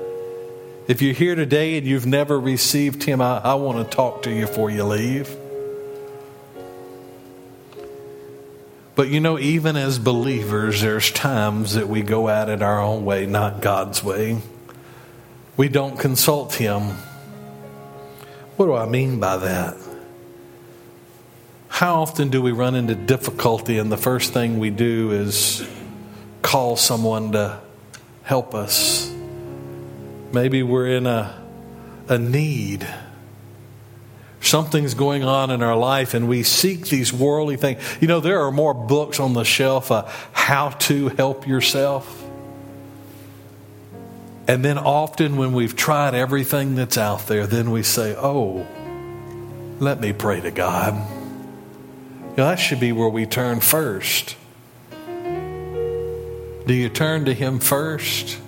If 0.86 1.02
you're 1.02 1.12
here 1.12 1.34
today 1.34 1.76
and 1.76 1.84
you've 1.84 2.06
never 2.06 2.38
received 2.38 3.02
Him, 3.02 3.20
I, 3.20 3.38
I 3.38 3.54
want 3.54 3.78
to 3.78 3.96
talk 3.96 4.22
to 4.22 4.30
you 4.30 4.46
before 4.46 4.70
you 4.70 4.84
leave. 4.84 5.28
But 8.94 9.08
you 9.08 9.18
know, 9.18 9.40
even 9.40 9.74
as 9.74 9.98
believers, 9.98 10.80
there's 10.80 11.10
times 11.10 11.74
that 11.74 11.88
we 11.88 12.02
go 12.02 12.28
at 12.28 12.48
it 12.48 12.62
our 12.62 12.80
own 12.80 13.04
way, 13.04 13.26
not 13.26 13.60
God's 13.60 14.04
way. 14.04 14.40
We 15.56 15.68
don't 15.68 15.98
consult 15.98 16.54
Him. 16.54 16.82
What 18.56 18.66
do 18.66 18.74
I 18.74 18.86
mean 18.86 19.18
by 19.18 19.36
that? 19.38 19.76
How 21.66 22.02
often 22.02 22.28
do 22.28 22.40
we 22.40 22.52
run 22.52 22.76
into 22.76 22.94
difficulty 22.94 23.78
and 23.78 23.90
the 23.90 23.96
first 23.96 24.32
thing 24.32 24.60
we 24.60 24.70
do 24.70 25.10
is 25.10 25.68
call 26.48 26.76
someone 26.76 27.32
to 27.32 27.60
help 28.22 28.54
us? 28.54 29.12
Maybe 30.32 30.62
we're 30.62 30.86
in 30.86 31.06
a, 31.06 31.46
a 32.08 32.18
need 32.18 32.88
something's 34.40 34.94
going 34.94 35.24
on 35.24 35.50
in 35.50 35.62
our 35.62 35.76
life 35.76 36.14
and 36.14 36.26
we 36.26 36.42
seek 36.42 36.88
these 36.88 37.12
worldly 37.12 37.56
things. 37.56 37.82
You 38.00 38.08
know, 38.08 38.20
there 38.20 38.40
are 38.46 38.50
more 38.50 38.72
books 38.72 39.20
on 39.20 39.34
the 39.34 39.44
shelf, 39.44 39.90
uh, 39.90 40.06
how 40.32 40.70
to 40.70 41.08
help 41.10 41.46
yourself. 41.46 42.24
And 44.46 44.64
then 44.64 44.78
often 44.78 45.36
when 45.36 45.52
we've 45.52 45.76
tried 45.76 46.14
everything 46.14 46.74
that's 46.76 46.96
out 46.96 47.26
there, 47.26 47.46
then 47.46 47.70
we 47.70 47.82
say, 47.82 48.16
oh, 48.16 48.66
let 49.80 50.00
me 50.00 50.14
pray 50.14 50.40
to 50.40 50.50
God. 50.50 50.94
You 50.94 52.36
know, 52.38 52.46
that 52.46 52.56
should 52.56 52.80
be 52.80 52.92
where 52.92 53.10
we 53.10 53.26
turn 53.26 53.60
first. 53.60 54.37
Do 56.68 56.74
you 56.74 56.90
turn 56.90 57.24
to 57.24 57.32
Him 57.32 57.60
first? 57.60 58.38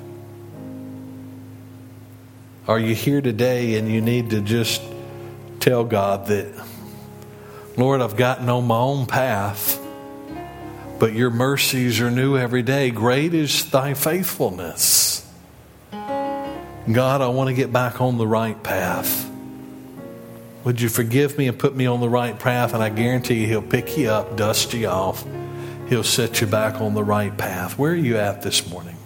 Are 2.69 2.79
you 2.79 2.95
here 2.95 3.23
today 3.23 3.79
and 3.79 3.91
you 3.91 4.03
need 4.03 4.29
to 4.31 4.43
just 4.43 4.83
tell 5.59 5.85
God 5.85 6.27
that, 6.27 6.53
Lord, 7.79 8.03
I've 8.03 8.19
gotten 8.19 8.51
on 8.51 8.67
my 8.67 8.77
own 8.77 9.07
path, 9.07 9.81
but 10.99 11.15
your 11.15 11.31
mercies 11.31 11.99
are 12.03 12.11
new 12.11 12.37
every 12.37 12.61
day. 12.61 12.91
Great 12.91 13.33
is 13.33 13.71
thy 13.71 13.95
faithfulness. 13.95 15.27
God, 15.91 17.23
I 17.23 17.29
want 17.29 17.49
to 17.49 17.55
get 17.55 17.73
back 17.73 18.03
on 18.03 18.19
the 18.19 18.27
right 18.27 18.63
path. 18.63 19.31
Would 20.65 20.83
you 20.83 20.91
forgive 20.91 21.39
me 21.39 21.49
and 21.49 21.59
put 21.59 21.75
me 21.75 21.87
on 21.87 22.01
the 22.01 22.09
right 22.11 22.39
path? 22.39 22.75
And 22.75 22.83
I 22.83 22.91
guarantee 22.91 23.41
you, 23.41 23.47
He'll 23.47 23.63
pick 23.63 23.97
you 23.97 24.11
up, 24.11 24.37
dust 24.37 24.75
you 24.75 24.89
off. 24.89 25.25
He'll 25.91 26.05
set 26.05 26.41
you 26.41 26.47
back 26.47 26.81
on 26.81 26.95
the 26.95 27.03
right 27.03 27.37
path. 27.37 27.77
Where 27.77 27.91
are 27.91 27.97
you 27.97 28.17
at 28.17 28.43
this 28.43 28.71
morning? 28.71 28.97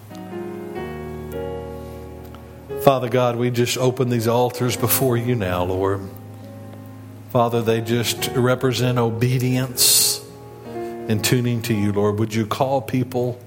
Father 2.83 3.09
God, 3.09 3.37
we 3.37 3.51
just 3.51 3.79
open 3.79 4.11
these 4.11 4.29
altars 4.29 4.77
before 4.77 5.17
you 5.17 5.35
now, 5.35 5.65
Lord. 5.65 6.03
Father, 7.31 7.63
they 7.63 7.81
just 7.81 8.29
represent 8.35 8.99
obedience 8.99 10.23
and 10.67 11.25
tuning 11.25 11.63
to 11.63 11.73
you, 11.73 11.91
Lord. 11.91 12.19
Would 12.19 12.35
you 12.35 12.45
call 12.45 12.83
people, 12.83 13.41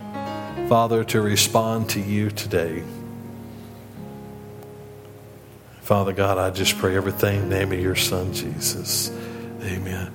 Father, 0.68 1.04
to 1.04 1.22
respond 1.22 1.92
to 1.92 2.00
you 2.00 2.32
today? 2.32 2.82
Father 5.82 6.12
God, 6.12 6.40
I 6.40 6.50
just 6.50 6.76
pray 6.80 6.98
everything 6.98 7.44
in 7.44 7.50
the 7.50 7.56
name 7.56 7.72
of 7.72 7.80
your 7.80 7.96
Son, 7.96 8.34
Jesus. 8.34 9.12
Amen. 9.62 10.12